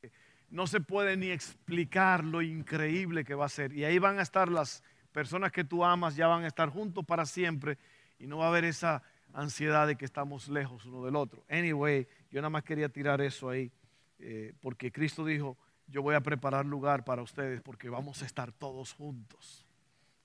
no 0.50 0.66
se 0.66 0.80
puede 0.80 1.16
ni 1.16 1.30
explicar 1.30 2.24
lo 2.24 2.42
increíble 2.42 3.24
que 3.24 3.34
va 3.34 3.46
a 3.46 3.48
ser. 3.48 3.72
Y 3.72 3.84
ahí 3.84 3.98
van 3.98 4.18
a 4.18 4.22
estar 4.22 4.50
las 4.50 4.82
personas 5.12 5.50
que 5.50 5.64
tú 5.64 5.84
amas, 5.84 6.16
ya 6.16 6.26
van 6.26 6.44
a 6.44 6.46
estar 6.46 6.68
juntos 6.68 7.04
para 7.04 7.24
siempre 7.24 7.78
y 8.18 8.26
no 8.26 8.38
va 8.38 8.46
a 8.46 8.48
haber 8.48 8.64
esa 8.64 9.02
ansiedad 9.32 9.86
de 9.86 9.96
que 9.96 10.04
estamos 10.04 10.48
lejos 10.48 10.84
uno 10.84 11.04
del 11.04 11.16
otro. 11.16 11.44
Anyway, 11.48 12.06
yo 12.30 12.40
nada 12.40 12.50
más 12.50 12.64
quería 12.64 12.88
tirar 12.88 13.20
eso 13.20 13.48
ahí, 13.48 13.70
eh, 14.18 14.52
porque 14.60 14.92
Cristo 14.92 15.24
dijo, 15.24 15.56
yo 15.86 16.02
voy 16.02 16.14
a 16.14 16.20
preparar 16.20 16.66
lugar 16.66 17.04
para 17.04 17.22
ustedes 17.22 17.60
porque 17.62 17.88
vamos 17.88 18.22
a 18.22 18.26
estar 18.26 18.52
todos 18.52 18.92
juntos. 18.92 19.66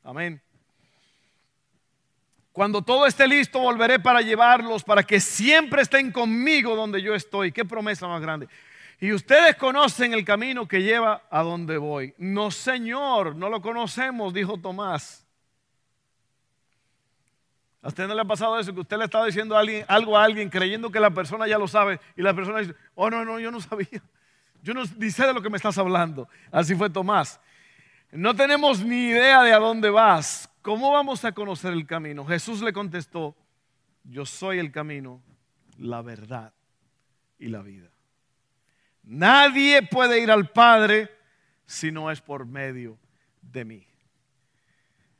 Amén. 0.04 0.42
Cuando 2.56 2.82
todo 2.82 3.06
esté 3.06 3.28
listo, 3.28 3.60
volveré 3.60 4.00
para 4.00 4.22
llevarlos, 4.22 4.82
para 4.82 5.04
que 5.04 5.20
siempre 5.20 5.82
estén 5.82 6.10
conmigo 6.10 6.74
donde 6.74 7.02
yo 7.02 7.14
estoy. 7.14 7.52
Qué 7.52 7.66
promesa 7.66 8.08
más 8.08 8.22
grande. 8.22 8.48
Y 9.02 9.12
ustedes 9.12 9.58
conocen 9.58 10.14
el 10.14 10.24
camino 10.24 10.66
que 10.66 10.82
lleva 10.82 11.24
a 11.30 11.44
donde 11.44 11.78
voy. 11.78 12.14
No, 12.18 12.52
Señor, 12.52 13.36
no 13.36 13.50
lo 13.50 13.62
conocemos, 13.62 14.34
dijo 14.34 14.58
Tomás. 14.58 15.28
¿A 17.82 17.90
usted 17.90 18.08
no 18.08 18.16
le 18.16 18.22
ha 18.22 18.26
pasado 18.26 18.58
eso? 18.58 18.74
Que 18.74 18.80
usted 18.80 19.00
le 19.00 19.04
estaba 19.04 19.26
diciendo 19.26 19.58
algo 19.58 20.18
a 20.18 20.24
alguien 20.24 20.50
creyendo 20.50 20.90
que 20.90 21.02
la 21.02 21.12
persona 21.12 21.50
ya 21.50 21.58
lo 21.58 21.68
sabe 21.68 22.00
y 22.16 22.22
la 22.22 22.34
persona 22.34 22.60
dice, 22.60 22.74
oh 22.94 23.10
no, 23.10 23.26
no, 23.26 23.38
yo 23.38 23.52
no 23.52 23.60
sabía. 23.60 24.02
Yo 24.64 24.74
no 24.74 24.84
ni 24.98 25.12
sé 25.12 25.28
de 25.28 25.34
lo 25.34 25.42
que 25.42 25.50
me 25.50 25.58
estás 25.58 25.78
hablando. 25.78 26.30
Así 26.54 26.74
fue 26.74 26.90
Tomás. 26.90 27.38
No 28.14 28.34
tenemos 28.34 28.80
ni 28.80 29.08
idea 29.10 29.44
de 29.44 29.52
a 29.52 29.60
dónde 29.60 29.90
vas. 29.90 30.50
¿Cómo 30.66 30.92
vamos 30.92 31.24
a 31.24 31.32
conocer 31.32 31.74
el 31.74 31.86
camino? 31.86 32.26
Jesús 32.26 32.60
le 32.64 32.74
contestó, 32.74 33.36
yo 34.04 34.26
soy 34.26 34.58
el 34.58 34.72
camino, 34.72 35.22
la 35.78 36.02
verdad 36.02 36.56
y 37.38 37.50
la 37.50 37.62
vida. 37.62 37.92
Nadie 39.04 39.84
puede 39.84 40.20
ir 40.22 40.32
al 40.32 40.50
Padre 40.50 41.12
si 41.68 41.92
no 41.92 42.10
es 42.10 42.20
por 42.20 42.48
medio 42.48 42.98
de 43.44 43.64
mí. 43.64 43.88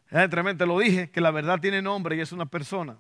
Tremendo, 0.10 0.66
lo 0.66 0.80
dije, 0.80 1.12
que 1.12 1.22
la 1.22 1.30
verdad 1.30 1.60
tiene 1.60 1.80
nombre 1.80 2.16
y 2.16 2.22
es 2.22 2.32
una 2.32 2.48
persona. 2.48 2.98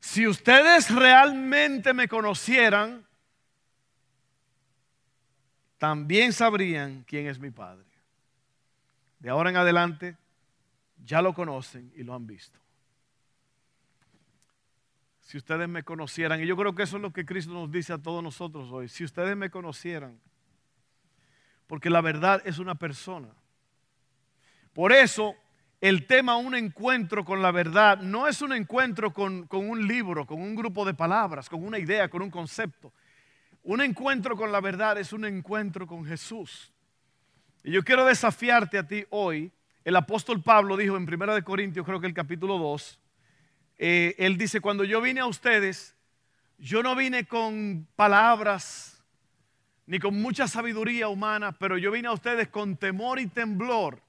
Si 0.00 0.26
ustedes 0.26 0.88
realmente 0.88 1.92
me 1.92 2.08
conocieran, 2.08 3.06
también 5.76 6.32
sabrían 6.32 7.04
quién 7.06 7.26
es 7.26 7.38
mi 7.38 7.50
Padre. 7.50 7.84
De 9.18 9.28
ahora 9.28 9.50
en 9.50 9.58
adelante, 9.58 10.16
ya 11.04 11.22
lo 11.22 11.34
conocen 11.34 11.92
y 11.94 12.02
lo 12.02 12.14
han 12.14 12.26
visto. 12.26 12.58
Si 15.20 15.36
ustedes 15.36 15.68
me 15.68 15.82
conocieran, 15.82 16.42
y 16.42 16.46
yo 16.46 16.56
creo 16.56 16.74
que 16.74 16.84
eso 16.84 16.96
es 16.96 17.02
lo 17.02 17.12
que 17.12 17.26
Cristo 17.26 17.52
nos 17.52 17.70
dice 17.70 17.92
a 17.92 17.98
todos 17.98 18.22
nosotros 18.22 18.70
hoy, 18.72 18.88
si 18.88 19.04
ustedes 19.04 19.36
me 19.36 19.50
conocieran, 19.50 20.18
porque 21.66 21.90
la 21.90 22.00
verdad 22.00 22.40
es 22.44 22.58
una 22.58 22.74
persona. 22.76 23.28
Por 24.72 24.92
eso 24.92 25.34
el 25.80 26.06
tema 26.06 26.36
un 26.36 26.54
encuentro 26.54 27.24
con 27.24 27.42
la 27.42 27.52
verdad 27.52 28.00
no 28.00 28.26
es 28.26 28.42
un 28.42 28.52
encuentro 28.52 29.12
con, 29.12 29.46
con, 29.46 29.68
un 29.68 29.86
libro, 29.86 30.26
con 30.26 30.40
un 30.40 30.54
grupo 30.54 30.84
de 30.84 30.94
palabras, 30.94 31.48
con 31.48 31.64
una 31.64 31.78
idea, 31.78 32.08
con 32.08 32.22
un 32.22 32.30
concepto. 32.30 32.92
Un 33.62 33.82
encuentro 33.82 34.36
con 34.36 34.50
la 34.50 34.60
verdad 34.60 34.98
es 34.98 35.12
un 35.12 35.24
encuentro 35.26 35.86
con 35.86 36.04
Jesús. 36.04 36.72
Y 37.62 37.72
yo 37.72 37.84
quiero 37.84 38.06
desafiarte 38.06 38.78
a 38.78 38.86
ti 38.86 39.04
hoy. 39.10 39.52
El 39.88 39.96
apóstol 39.96 40.42
Pablo 40.42 40.76
dijo 40.76 40.98
en 40.98 41.04
1 41.10 41.42
Corintios, 41.44 41.86
creo 41.86 41.98
que 41.98 42.06
el 42.06 42.12
capítulo 42.12 42.58
2, 42.58 43.00
eh, 43.78 44.14
él 44.18 44.36
dice, 44.36 44.60
cuando 44.60 44.84
yo 44.84 45.00
vine 45.00 45.20
a 45.20 45.26
ustedes, 45.26 45.96
yo 46.58 46.82
no 46.82 46.94
vine 46.94 47.24
con 47.24 47.88
palabras 47.96 49.02
ni 49.86 49.98
con 49.98 50.20
mucha 50.20 50.46
sabiduría 50.46 51.08
humana, 51.08 51.52
pero 51.52 51.78
yo 51.78 51.90
vine 51.90 52.08
a 52.08 52.12
ustedes 52.12 52.48
con 52.48 52.76
temor 52.76 53.18
y 53.18 53.28
temblor. 53.28 54.02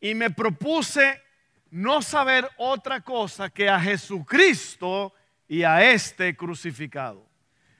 Y 0.00 0.16
me 0.16 0.30
propuse 0.30 1.22
no 1.70 2.02
saber 2.02 2.50
otra 2.56 3.02
cosa 3.02 3.50
que 3.50 3.68
a 3.68 3.78
Jesucristo 3.78 5.14
y 5.46 5.62
a 5.62 5.92
este 5.92 6.36
crucificado. 6.36 7.24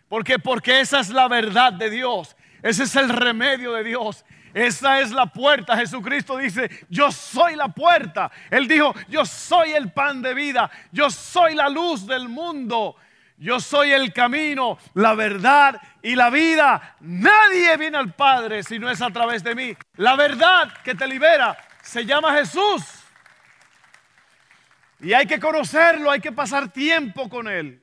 ¿Por 0.07 0.23
qué? 0.23 0.39
Porque 0.39 0.79
esa 0.79 1.01
es 1.01 1.09
la 1.09 1.27
verdad 1.27 1.73
de 1.73 1.91
Dios. 1.91 2.37
Ese 2.63 2.85
es 2.85 2.95
el 2.95 3.09
remedio 3.09 3.73
de 3.73 3.83
Dios. 3.83 4.25
Esa 4.55 5.01
es 5.01 5.11
la 5.11 5.27
puerta. 5.27 5.77
Jesucristo 5.77 6.37
dice, 6.37 6.71
yo 6.89 7.11
soy 7.11 7.57
la 7.57 7.69
puerta. 7.69 8.31
Él 8.51 8.69
dijo, 8.69 8.95
yo 9.09 9.25
soy 9.25 9.73
el 9.73 9.93
pan 9.93 10.23
de 10.23 10.35
vida. 10.35 10.71
Yo 10.91 11.11
soy 11.11 11.55
la 11.55 11.69
luz 11.69 12.07
del 12.07 12.29
mundo. 12.29 12.97
Yo 13.39 13.59
soy 13.59 13.91
el 13.91 14.13
camino, 14.13 14.79
la 14.95 15.15
verdad 15.15 15.81
y 16.01 16.15
la 16.15 16.31
vida. 16.31 16.97
Nadie 17.01 17.77
viene 17.77 17.99
al 17.99 18.15
Padre 18.15 18.63
si 18.63 18.79
no 18.79 18.89
es 18.89 19.03
a 19.03 19.11
través 19.11 19.43
de 19.43 19.57
mí. 19.57 19.77
La 19.97 20.15
verdad 20.15 20.73
que 20.85 20.95
te 20.95 21.09
libera 21.09 21.57
se 21.83 22.07
llama 22.07 22.35
Jesús. 22.35 22.85
Y 25.01 25.13
hay 25.13 25.27
que 25.27 25.41
conocerlo, 25.41 26.11
hay 26.11 26.21
que 26.21 26.31
pasar 26.31 26.73
tiempo 26.73 27.29
con 27.29 27.49
Él. 27.49 27.83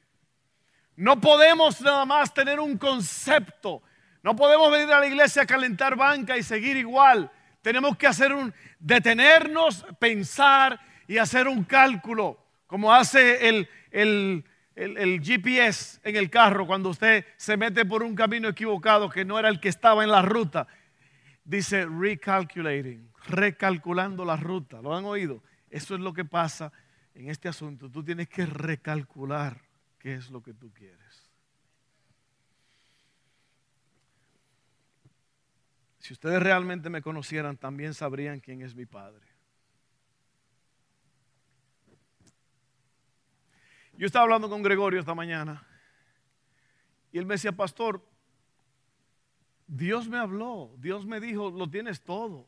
No 0.95 1.19
podemos 1.19 1.81
nada 1.81 2.05
más 2.05 2.33
tener 2.33 2.59
un 2.59 2.77
concepto. 2.77 3.81
No 4.21 4.35
podemos 4.35 4.71
venir 4.71 4.91
a 4.91 4.99
la 4.99 5.07
iglesia 5.07 5.43
a 5.43 5.45
calentar 5.45 5.95
banca 5.95 6.37
y 6.37 6.43
seguir 6.43 6.77
igual. 6.77 7.31
Tenemos 7.61 7.97
que 7.97 8.07
hacer 8.07 8.33
un 8.33 8.53
detenernos, 8.79 9.85
pensar 9.99 10.79
y 11.07 11.17
hacer 11.17 11.47
un 11.47 11.63
cálculo, 11.63 12.37
como 12.67 12.93
hace 12.93 13.49
el, 13.49 13.67
el, 13.91 14.45
el, 14.75 15.21
GPS 15.21 15.99
en 16.03 16.15
el 16.15 16.29
carro 16.29 16.67
cuando 16.67 16.89
usted 16.89 17.25
se 17.37 17.57
mete 17.57 17.85
por 17.85 18.03
un 18.03 18.15
camino 18.15 18.47
equivocado 18.47 19.09
que 19.09 19.25
no 19.25 19.39
era 19.39 19.49
el 19.49 19.59
que 19.59 19.69
estaba 19.69 20.03
en 20.03 20.11
la 20.11 20.21
ruta. 20.21 20.67
Dice 21.43 21.85
recalculating, 21.85 23.11
recalculando 23.27 24.23
la 24.23 24.37
ruta. 24.37 24.81
¿Lo 24.81 24.95
han 24.95 25.05
oído? 25.05 25.41
Eso 25.69 25.95
es 25.95 26.01
lo 26.01 26.13
que 26.13 26.25
pasa 26.25 26.71
en 27.13 27.29
este 27.29 27.47
asunto. 27.49 27.89
Tú 27.89 28.03
tienes 28.03 28.29
que 28.29 28.45
recalcular 28.45 29.61
qué 29.97 30.13
es 30.13 30.29
lo 30.29 30.41
que 30.41 30.53
tú 30.53 30.71
quieres. 30.73 31.28
Si 36.09 36.13
ustedes 36.13 36.41
realmente 36.41 36.89
me 36.89 37.03
conocieran, 37.03 37.55
también 37.55 37.93
sabrían 37.93 38.39
quién 38.39 38.63
es 38.63 38.73
mi 38.73 38.87
Padre. 38.87 39.21
Yo 43.95 44.07
estaba 44.07 44.23
hablando 44.23 44.49
con 44.49 44.63
Gregorio 44.63 44.99
esta 44.99 45.13
mañana 45.13 45.63
y 47.11 47.19
él 47.19 47.27
me 47.27 47.35
decía, 47.35 47.51
pastor, 47.51 48.03
Dios 49.67 50.07
me 50.07 50.17
habló, 50.17 50.71
Dios 50.79 51.05
me 51.05 51.19
dijo, 51.19 51.51
lo 51.51 51.69
tienes 51.69 52.01
todo. 52.01 52.47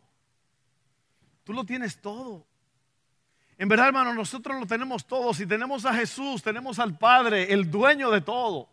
Tú 1.43 1.53
lo 1.53 1.63
tienes 1.63 2.01
todo. 2.01 2.47
En 3.59 3.69
verdad, 3.69 3.89
hermano, 3.89 4.15
nosotros 4.15 4.59
lo 4.59 4.65
tenemos 4.65 5.05
todo. 5.05 5.35
Si 5.35 5.45
tenemos 5.45 5.85
a 5.85 5.93
Jesús, 5.93 6.41
tenemos 6.41 6.79
al 6.79 6.97
Padre, 6.97 7.53
el 7.53 7.69
dueño 7.69 8.09
de 8.09 8.21
todo. 8.21 8.69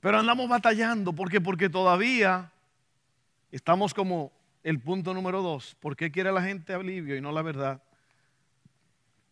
Pero 0.00 0.18
andamos 0.18 0.48
batallando. 0.48 1.12
¿Por 1.12 1.30
qué? 1.30 1.40
Porque 1.40 1.70
todavía 1.70 2.50
Estamos 3.50 3.94
como 3.94 4.32
el 4.62 4.80
punto 4.80 5.14
número 5.14 5.42
dos. 5.42 5.74
¿Por 5.76 5.96
qué 5.96 6.10
quiere 6.10 6.32
la 6.32 6.42
gente 6.42 6.74
alivio 6.74 7.16
y 7.16 7.20
no 7.20 7.32
la 7.32 7.42
verdad? 7.42 7.82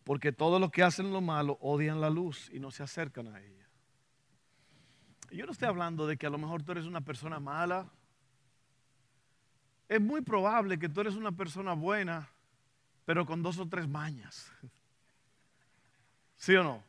Porque 0.03 0.31
todos 0.31 0.61
los 0.61 0.71
que 0.71 0.83
hacen 0.83 1.11
lo 1.11 1.21
malo 1.21 1.57
odian 1.61 1.99
la 1.99 2.09
luz 2.09 2.49
y 2.53 2.59
no 2.59 2.71
se 2.71 2.83
acercan 2.83 3.27
a 3.27 3.41
ella. 3.41 3.67
Yo 5.31 5.45
no 5.45 5.51
estoy 5.51 5.67
hablando 5.67 6.07
de 6.07 6.15
que 6.15 6.27
a 6.27 6.29
lo 6.29 6.37
mejor 6.37 6.63
tú 6.63 6.71
eres 6.71 6.85
una 6.85 7.01
persona 7.01 7.39
mala. 7.39 7.91
Es 9.89 9.99
muy 9.99 10.21
probable 10.21 10.79
que 10.79 10.87
tú 10.87 11.01
eres 11.01 11.15
una 11.15 11.31
persona 11.31 11.73
buena, 11.73 12.29
pero 13.03 13.25
con 13.25 13.43
dos 13.43 13.59
o 13.59 13.67
tres 13.67 13.87
mañas. 13.87 14.51
¿Sí 16.37 16.55
o 16.55 16.63
no? 16.63 16.83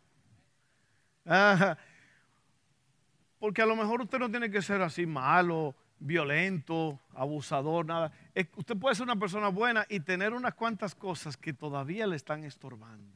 Porque 3.38 3.62
a 3.62 3.66
lo 3.66 3.74
mejor 3.76 4.02
usted 4.02 4.18
no 4.18 4.30
tiene 4.30 4.50
que 4.50 4.62
ser 4.62 4.80
así 4.82 5.06
malo, 5.06 5.74
violento, 5.98 7.00
abusador, 7.14 7.87
nada. 7.87 8.12
Usted 8.56 8.76
puede 8.76 8.94
ser 8.94 9.04
una 9.04 9.16
persona 9.16 9.48
buena 9.48 9.87
y 9.88 10.00
tener 10.00 10.32
unas 10.32 10.54
cuantas 10.54 10.94
cosas 10.94 11.37
que 11.37 11.52
todavía 11.52 12.06
le 12.06 12.16
están 12.16 12.44
estorbando. 12.44 13.14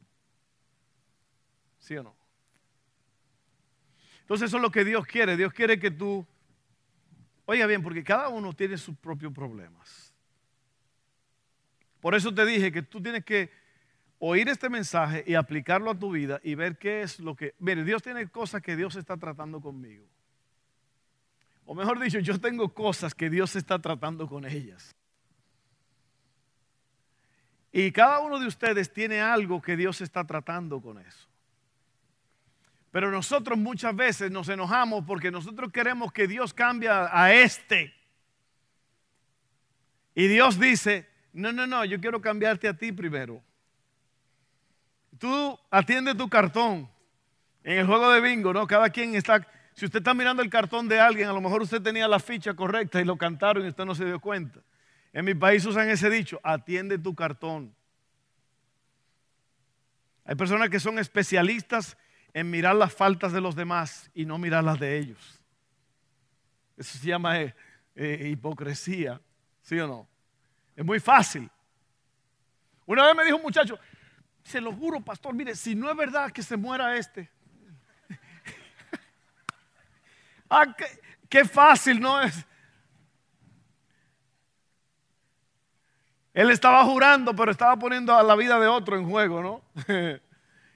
¿Sí 1.79 1.97
o 1.97 2.03
no? 2.03 2.15
Entonces 4.23 4.49
eso 4.49 4.59
es 4.59 4.63
lo 4.63 4.71
que 4.71 4.85
Dios 4.85 5.07
quiere. 5.07 5.37
Dios 5.37 5.53
quiere 5.53 5.79
que 5.79 5.91
tú, 5.91 6.27
oiga 7.47 7.67
bien, 7.67 7.83
porque 7.83 8.05
cada 8.05 8.29
uno 8.29 8.53
tiene 8.53 8.79
sus 8.79 8.97
propios 8.97 9.33
problemas. 9.33 10.15
Por 12.01 12.15
eso 12.15 12.33
te 12.33 12.47
dije 12.47 12.73
que 12.73 12.83
tú 12.83 13.03
tienes 13.03 13.25
que 13.25 13.51
oír 14.19 14.49
este 14.49 14.69
mensaje 14.71 15.25
y 15.27 15.35
aplicarlo 15.35 15.91
a 15.91 15.99
tu 15.99 16.13
vida 16.13 16.41
y 16.43 16.55
ver 16.55 16.79
qué 16.79 17.03
es 17.03 17.19
lo 17.19 17.35
que... 17.35 17.55
Mire, 17.59 17.85
Dios 17.85 18.03
tiene 18.03 18.29
cosas 18.29 18.63
que 18.63 18.77
Dios 18.77 18.97
está 18.97 19.17
tratando 19.17 19.61
conmigo. 19.61 20.07
O 21.65 21.75
mejor 21.75 22.01
dicho, 22.01 22.19
yo 22.19 22.41
tengo 22.41 22.73
cosas 22.75 23.15
que 23.15 23.31
Dios 23.31 23.55
está 23.57 23.79
tratando 23.79 24.29
con 24.29 24.45
ellas. 24.45 24.95
Y 27.73 27.93
cada 27.93 28.21
uno 28.21 28.41
de 28.41 28.47
ustedes 28.47 28.93
tiene 28.93 29.21
algo 29.21 29.63
que 29.63 29.77
Dios 29.77 30.01
está 30.01 30.25
tratando 30.25 30.81
con 30.81 30.99
eso. 30.99 31.29
Pero 32.91 33.11
nosotros 33.11 33.57
muchas 33.57 33.95
veces 33.95 34.31
nos 34.31 34.49
enojamos 34.49 35.05
porque 35.07 35.31
nosotros 35.31 35.71
queremos 35.71 36.13
que 36.13 36.27
Dios 36.27 36.53
cambie 36.53 36.89
a 36.91 37.33
este. 37.33 37.95
Y 40.15 40.27
Dios 40.27 40.59
dice, 40.59 41.09
no, 41.33 41.53
no, 41.53 41.67
no, 41.67 41.85
yo 41.85 42.01
quiero 42.01 42.21
cambiarte 42.21 42.67
a 42.67 42.75
ti 42.75 42.91
primero. 42.91 43.43
Tú 45.19 45.59
atiende 45.71 46.15
tu 46.15 46.29
cartón. 46.29 46.91
En 47.63 47.79
el 47.79 47.87
juego 47.87 48.11
de 48.11 48.21
bingo, 48.21 48.53
¿no? 48.53 48.67
Cada 48.67 48.91
quien 48.91 49.15
está 49.15 49.47
si 49.75 49.85
usted 49.87 50.01
está 50.01 50.15
mirando 50.15 50.43
el 50.43 50.51
cartón 50.51 50.89
de 50.89 51.01
alguien, 51.01 51.29
a 51.29 51.33
lo 51.33 51.41
mejor 51.41 51.63
usted 51.63 51.81
tenía 51.81 52.07
la 52.09 52.19
ficha 52.19 52.55
correcta 52.55 53.01
y 53.01 53.05
lo 53.05 53.17
cantaron 53.17 53.65
y 53.65 53.69
usted 53.69 53.85
no 53.85 53.95
se 53.95 54.05
dio 54.05 54.21
cuenta. 54.21 54.61
En 55.13 55.25
mi 55.25 55.35
país 55.35 55.65
usan 55.65 55.89
ese 55.89 56.11
dicho, 56.11 56.41
atiende 56.43 56.99
tu 56.99 57.15
cartón. 57.15 57.75
Hay 60.25 60.37
personas 60.37 60.69
que 60.71 60.79
son 60.79 60.99
especialistas 60.99 61.97
en 62.33 62.51
mirar 62.51 62.77
las 62.77 62.95
faltas 62.95 63.33
de 63.33 63.41
los 63.41 63.57
demás 63.57 64.11
y 64.15 64.25
no 64.25 64.39
mirar 64.39 64.63
las 64.63 64.79
de 64.79 64.99
ellos. 64.99 65.41
Eso 66.77 66.99
se 66.99 67.07
llama 67.09 67.41
eh, 67.41 67.55
eh, 67.97 68.29
hipocresía, 68.31 69.21
¿sí 69.63 69.79
o 69.79 69.87
no? 69.87 70.09
Es 70.77 70.85
muy 70.85 71.01
fácil. 71.01 71.51
Una 72.87 73.07
vez 73.07 73.17
me 73.17 73.25
dijo 73.25 73.37
un 73.37 73.43
muchacho, 73.43 73.79
se 74.43 74.61
lo 74.61 74.73
juro, 74.73 75.01
pastor, 75.01 75.35
mire, 75.35 75.55
si 75.55 75.75
no 75.75 75.91
es 75.91 75.97
verdad 75.97 76.31
que 76.31 76.43
se 76.43 76.57
muera 76.57 76.97
este. 76.97 77.31
Ah, 80.51 80.77
qué 81.29 81.45
fácil, 81.45 82.01
¿no 82.01 82.21
es? 82.21 82.45
Él 86.33 86.51
estaba 86.51 86.85
jurando, 86.85 87.35
pero 87.35 87.51
estaba 87.51 87.77
poniendo 87.77 88.15
a 88.15 88.23
la 88.23 88.37
vida 88.37 88.59
de 88.61 88.67
otro 88.67 88.97
en 88.97 89.09
juego, 89.09 89.43
¿no? 89.43 89.63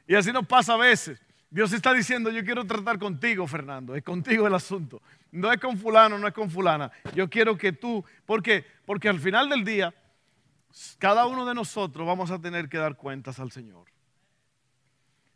y 0.07 0.15
así 0.15 0.33
nos 0.33 0.47
pasa 0.47 0.75
a 0.75 0.77
veces. 0.77 1.21
Dios 1.49 1.73
está 1.73 1.93
diciendo, 1.93 2.31
yo 2.31 2.45
quiero 2.45 2.67
tratar 2.67 2.99
contigo, 2.99 3.47
Fernando, 3.47 3.95
es 3.95 4.03
contigo 4.03 4.47
el 4.47 4.55
asunto. 4.55 5.01
No 5.31 5.53
es 5.53 5.61
con 5.61 5.79
fulano, 5.79 6.19
no 6.19 6.27
es 6.27 6.35
con 6.35 6.51
fulana. 6.51 6.91
Yo 7.15 7.31
quiero 7.31 7.57
que 7.57 7.73
tú, 7.73 8.05
¿por 8.27 8.43
qué? 8.43 8.67
Porque 8.85 9.09
al 9.09 9.21
final 9.21 9.49
del 9.49 9.65
día, 9.65 9.95
cada 10.99 11.27
uno 11.27 11.47
de 11.47 11.55
nosotros 11.55 12.05
vamos 12.05 12.33
a 12.33 12.41
tener 12.41 12.69
que 12.69 12.79
dar 12.79 12.97
cuentas 12.97 13.39
al 13.39 13.53
Señor. 13.53 13.87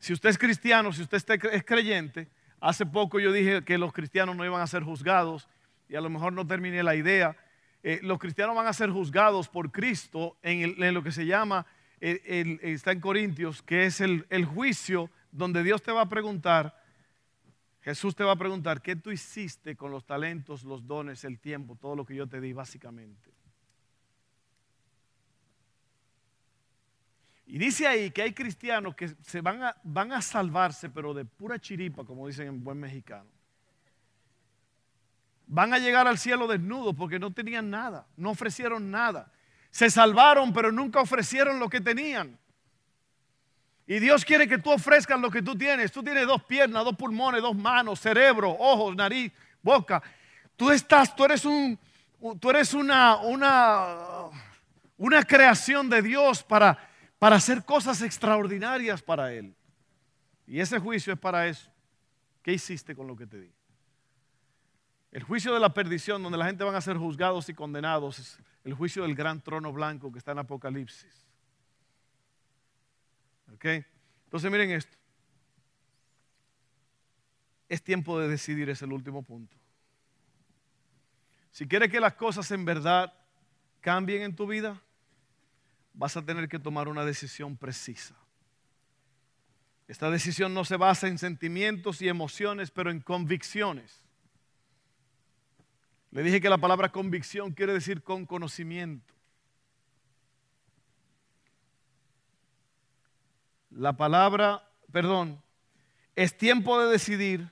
Si 0.00 0.12
usted 0.12 0.30
es 0.30 0.38
cristiano, 0.38 0.92
si 0.92 1.02
usted 1.02 1.22
es 1.52 1.64
creyente, 1.64 2.28
hace 2.60 2.86
poco 2.86 3.20
yo 3.20 3.32
dije 3.32 3.62
que 3.64 3.78
los 3.78 3.92
cristianos 3.92 4.36
no 4.36 4.44
iban 4.44 4.60
a 4.60 4.66
ser 4.66 4.82
juzgados 4.82 5.48
y 5.88 5.96
a 5.96 6.00
lo 6.00 6.10
mejor 6.10 6.32
no 6.32 6.46
terminé 6.46 6.82
la 6.82 6.94
idea 6.94 7.36
eh, 7.82 8.00
los 8.02 8.18
cristianos 8.18 8.56
van 8.56 8.66
a 8.66 8.72
ser 8.72 8.90
juzgados 8.90 9.48
por 9.48 9.70
Cristo 9.70 10.36
en, 10.42 10.92
lo 10.92 11.02
que 11.02 11.12
se 11.12 11.26
llama, 11.26 11.64
está 12.00 12.92
en 12.92 13.00
Corintios, 13.00 13.62
que 13.62 13.86
es 13.86 14.00
el 14.00 14.44
juicio 14.44 15.10
donde 15.30 15.62
Dios 15.62 15.82
te 15.82 15.92
va 15.92 16.02
a 16.02 16.08
preguntar, 16.08 16.76
Jesús 17.80 18.14
te 18.14 18.24
va 18.24 18.32
a 18.32 18.36
preguntar, 18.36 18.82
¿qué 18.82 18.96
tú 18.96 19.10
hiciste 19.10 19.76
con 19.76 19.90
los 19.90 20.04
talentos, 20.04 20.64
los 20.64 20.86
dones, 20.86 21.24
el 21.24 21.38
tiempo, 21.38 21.76
todo 21.76 21.96
lo 21.96 22.04
que 22.04 22.14
yo 22.14 22.26
te 22.26 22.40
di 22.40 22.52
básicamente? 22.52 23.30
Y 27.48 27.58
dice 27.58 27.88
ahí 27.88 28.10
que 28.12 28.22
hay 28.22 28.32
cristianos 28.32 28.94
que 28.94 29.08
se 29.08 29.40
van 29.40 29.64
a, 29.64 29.76
van 29.82 30.12
a 30.12 30.22
salvarse, 30.22 30.88
pero 30.88 31.12
de 31.12 31.24
pura 31.24 31.58
chiripa, 31.58 32.04
como 32.04 32.28
dicen 32.28 32.46
en 32.46 32.62
buen 32.62 32.78
mexicano 32.78 33.28
van 35.48 35.72
a 35.72 35.78
llegar 35.78 36.06
al 36.06 36.18
cielo 36.18 36.46
desnudos 36.46 36.94
porque 36.94 37.18
no 37.18 37.32
tenían 37.32 37.70
nada, 37.70 38.06
no 38.16 38.30
ofrecieron 38.30 38.90
nada. 38.90 39.32
Se 39.70 39.90
salvaron, 39.90 40.52
pero 40.52 40.70
nunca 40.70 41.00
ofrecieron 41.00 41.58
lo 41.58 41.68
que 41.68 41.80
tenían. 41.80 42.38
Y 43.86 43.98
Dios 43.98 44.24
quiere 44.24 44.46
que 44.46 44.58
tú 44.58 44.70
ofrezcas 44.70 45.18
lo 45.18 45.30
que 45.30 45.42
tú 45.42 45.56
tienes. 45.56 45.90
Tú 45.90 46.02
tienes 46.02 46.26
dos 46.26 46.42
piernas, 46.44 46.84
dos 46.84 46.96
pulmones, 46.96 47.40
dos 47.40 47.56
manos, 47.56 48.00
cerebro, 48.00 48.50
ojos, 48.58 48.94
nariz, 48.94 49.32
boca. 49.62 50.02
Tú 50.56 50.70
estás, 50.70 51.14
tú 51.16 51.24
eres 51.24 51.44
un, 51.44 51.78
tú 52.38 52.50
eres 52.50 52.74
una, 52.74 53.16
una, 53.16 53.96
una 54.98 55.22
creación 55.22 55.88
de 55.88 56.02
Dios 56.02 56.42
para, 56.42 56.78
para 57.18 57.36
hacer 57.36 57.64
cosas 57.64 58.02
extraordinarias 58.02 59.02
para 59.02 59.32
Él. 59.32 59.54
Y 60.46 60.60
ese 60.60 60.78
juicio 60.78 61.12
es 61.12 61.18
para 61.18 61.46
eso. 61.46 61.70
¿Qué 62.42 62.52
hiciste 62.52 62.94
con 62.94 63.06
lo 63.06 63.16
que 63.16 63.26
te 63.26 63.40
di? 63.40 63.52
El 65.10 65.22
juicio 65.22 65.52
de 65.52 65.60
la 65.60 65.72
perdición, 65.72 66.22
donde 66.22 66.38
la 66.38 66.46
gente 66.46 66.64
van 66.64 66.74
a 66.74 66.80
ser 66.80 66.96
juzgados 66.96 67.48
y 67.48 67.54
condenados, 67.54 68.18
es 68.18 68.38
el 68.64 68.74
juicio 68.74 69.02
del 69.02 69.14
gran 69.14 69.40
trono 69.40 69.72
blanco 69.72 70.12
que 70.12 70.18
está 70.18 70.32
en 70.32 70.38
Apocalipsis. 70.38 71.26
¿Ok? 73.54 73.64
Entonces 74.24 74.50
miren 74.50 74.70
esto. 74.70 74.96
Es 77.68 77.82
tiempo 77.82 78.18
de 78.18 78.28
decidir, 78.28 78.68
es 78.70 78.80
el 78.82 78.92
último 78.92 79.22
punto. 79.22 79.56
Si 81.50 81.66
quieres 81.66 81.90
que 81.90 82.00
las 82.00 82.14
cosas 82.14 82.50
en 82.50 82.64
verdad 82.64 83.12
cambien 83.80 84.22
en 84.22 84.36
tu 84.36 84.46
vida, 84.46 84.80
vas 85.92 86.16
a 86.16 86.24
tener 86.24 86.48
que 86.48 86.58
tomar 86.58 86.88
una 86.88 87.04
decisión 87.04 87.56
precisa. 87.56 88.14
Esta 89.88 90.10
decisión 90.10 90.52
no 90.52 90.64
se 90.64 90.76
basa 90.76 91.08
en 91.08 91.18
sentimientos 91.18 92.02
y 92.02 92.08
emociones, 92.08 92.70
pero 92.70 92.90
en 92.90 93.00
convicciones. 93.00 94.04
Le 96.10 96.22
dije 96.22 96.40
que 96.40 96.50
la 96.50 96.58
palabra 96.58 96.90
convicción 96.90 97.52
quiere 97.52 97.72
decir 97.72 98.02
con 98.02 98.26
conocimiento. 98.26 99.14
La 103.70 103.96
palabra, 103.96 104.68
perdón, 104.92 105.42
es 106.16 106.36
tiempo 106.36 106.80
de 106.80 106.90
decidir 106.90 107.50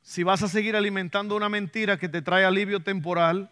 si 0.00 0.22
vas 0.22 0.42
a 0.42 0.48
seguir 0.48 0.76
alimentando 0.76 1.36
una 1.36 1.48
mentira 1.48 1.98
que 1.98 2.08
te 2.08 2.22
trae 2.22 2.44
alivio 2.44 2.80
temporal 2.80 3.50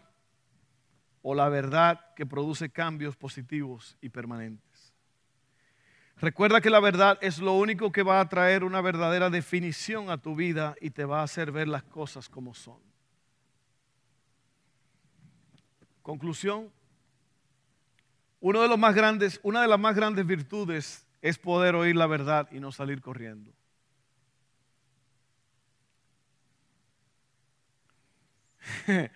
o 1.29 1.35
la 1.35 1.49
verdad 1.49 1.99
que 2.15 2.25
produce 2.25 2.69
cambios 2.69 3.17
positivos 3.17 3.97
y 3.99 4.07
permanentes. 4.07 4.93
Recuerda 6.15 6.61
que 6.61 6.69
la 6.69 6.79
verdad 6.79 7.17
es 7.19 7.39
lo 7.39 7.51
único 7.51 7.91
que 7.91 8.01
va 8.01 8.21
a 8.21 8.29
traer 8.29 8.63
una 8.63 8.79
verdadera 8.79 9.29
definición 9.29 10.09
a 10.09 10.19
tu 10.19 10.37
vida 10.37 10.77
y 10.79 10.91
te 10.91 11.03
va 11.03 11.19
a 11.19 11.23
hacer 11.23 11.51
ver 11.51 11.67
las 11.67 11.83
cosas 11.83 12.29
como 12.29 12.53
son. 12.53 12.79
Conclusión, 16.01 16.71
una 18.39 18.61
de 18.61 18.69
las 18.69 18.79
más 19.79 19.95
grandes 19.95 20.25
virtudes 20.25 21.05
es 21.21 21.37
poder 21.37 21.75
oír 21.75 21.97
la 21.97 22.07
verdad 22.07 22.47
y 22.53 22.61
no 22.61 22.71
salir 22.71 23.01
corriendo. 23.01 23.51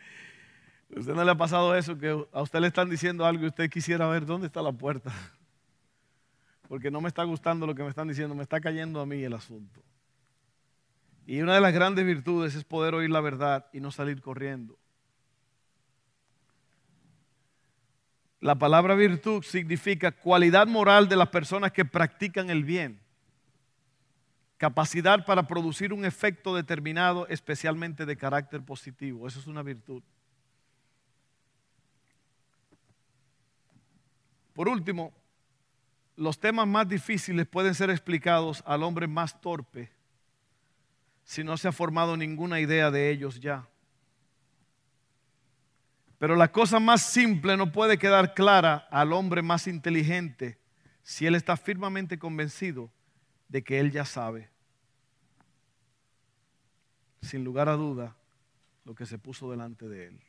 ¿Usted 0.95 1.13
no 1.13 1.23
le 1.23 1.31
ha 1.31 1.35
pasado 1.35 1.75
eso? 1.75 1.97
Que 1.97 2.09
a 2.31 2.41
usted 2.41 2.59
le 2.59 2.67
están 2.67 2.89
diciendo 2.89 3.25
algo 3.25 3.43
y 3.43 3.47
usted 3.47 3.69
quisiera 3.69 4.07
ver 4.07 4.25
dónde 4.25 4.47
está 4.47 4.61
la 4.61 4.71
puerta. 4.71 5.11
Porque 6.67 6.91
no 6.91 7.01
me 7.01 7.07
está 7.07 7.23
gustando 7.23 7.65
lo 7.65 7.75
que 7.75 7.83
me 7.83 7.89
están 7.89 8.07
diciendo, 8.07 8.35
me 8.35 8.43
está 8.43 8.59
cayendo 8.59 8.99
a 8.99 9.05
mí 9.05 9.23
el 9.23 9.33
asunto. 9.33 9.81
Y 11.25 11.41
una 11.41 11.55
de 11.55 11.61
las 11.61 11.73
grandes 11.73 12.05
virtudes 12.05 12.55
es 12.55 12.63
poder 12.63 12.93
oír 12.93 13.09
la 13.09 13.21
verdad 13.21 13.67
y 13.71 13.79
no 13.79 13.91
salir 13.91 14.21
corriendo. 14.21 14.77
La 18.41 18.55
palabra 18.55 18.95
virtud 18.95 19.43
significa 19.43 20.11
cualidad 20.11 20.65
moral 20.67 21.07
de 21.07 21.15
las 21.15 21.29
personas 21.29 21.71
que 21.71 21.85
practican 21.85 22.49
el 22.49 22.63
bien. 22.63 22.99
Capacidad 24.57 25.25
para 25.25 25.47
producir 25.47 25.93
un 25.93 26.05
efecto 26.05 26.55
determinado, 26.55 27.27
especialmente 27.27 28.05
de 28.05 28.17
carácter 28.17 28.63
positivo. 28.63 29.27
Eso 29.27 29.39
es 29.39 29.47
una 29.47 29.61
virtud. 29.61 30.01
Por 34.53 34.67
último, 34.67 35.13
los 36.15 36.39
temas 36.39 36.67
más 36.67 36.87
difíciles 36.87 37.47
pueden 37.47 37.73
ser 37.73 37.89
explicados 37.89 38.63
al 38.65 38.83
hombre 38.83 39.07
más 39.07 39.39
torpe 39.41 39.89
si 41.23 41.43
no 41.43 41.55
se 41.57 41.67
ha 41.67 41.71
formado 41.71 42.17
ninguna 42.17 42.59
idea 42.59 42.91
de 42.91 43.09
ellos 43.09 43.39
ya. 43.39 43.67
Pero 46.17 46.35
la 46.35 46.51
cosa 46.51 46.79
más 46.79 47.03
simple 47.03 47.57
no 47.57 47.71
puede 47.71 47.97
quedar 47.97 48.33
clara 48.33 48.87
al 48.91 49.13
hombre 49.13 49.41
más 49.41 49.65
inteligente 49.65 50.59
si 51.01 51.25
él 51.25 51.35
está 51.35 51.57
firmemente 51.57 52.19
convencido 52.19 52.91
de 53.47 53.63
que 53.63 53.79
él 53.79 53.91
ya 53.91 54.05
sabe, 54.05 54.49
sin 57.21 57.43
lugar 57.43 57.69
a 57.69 57.73
duda, 57.73 58.15
lo 58.85 58.93
que 58.93 59.05
se 59.05 59.17
puso 59.17 59.49
delante 59.49 59.87
de 59.87 60.07
él. 60.07 60.19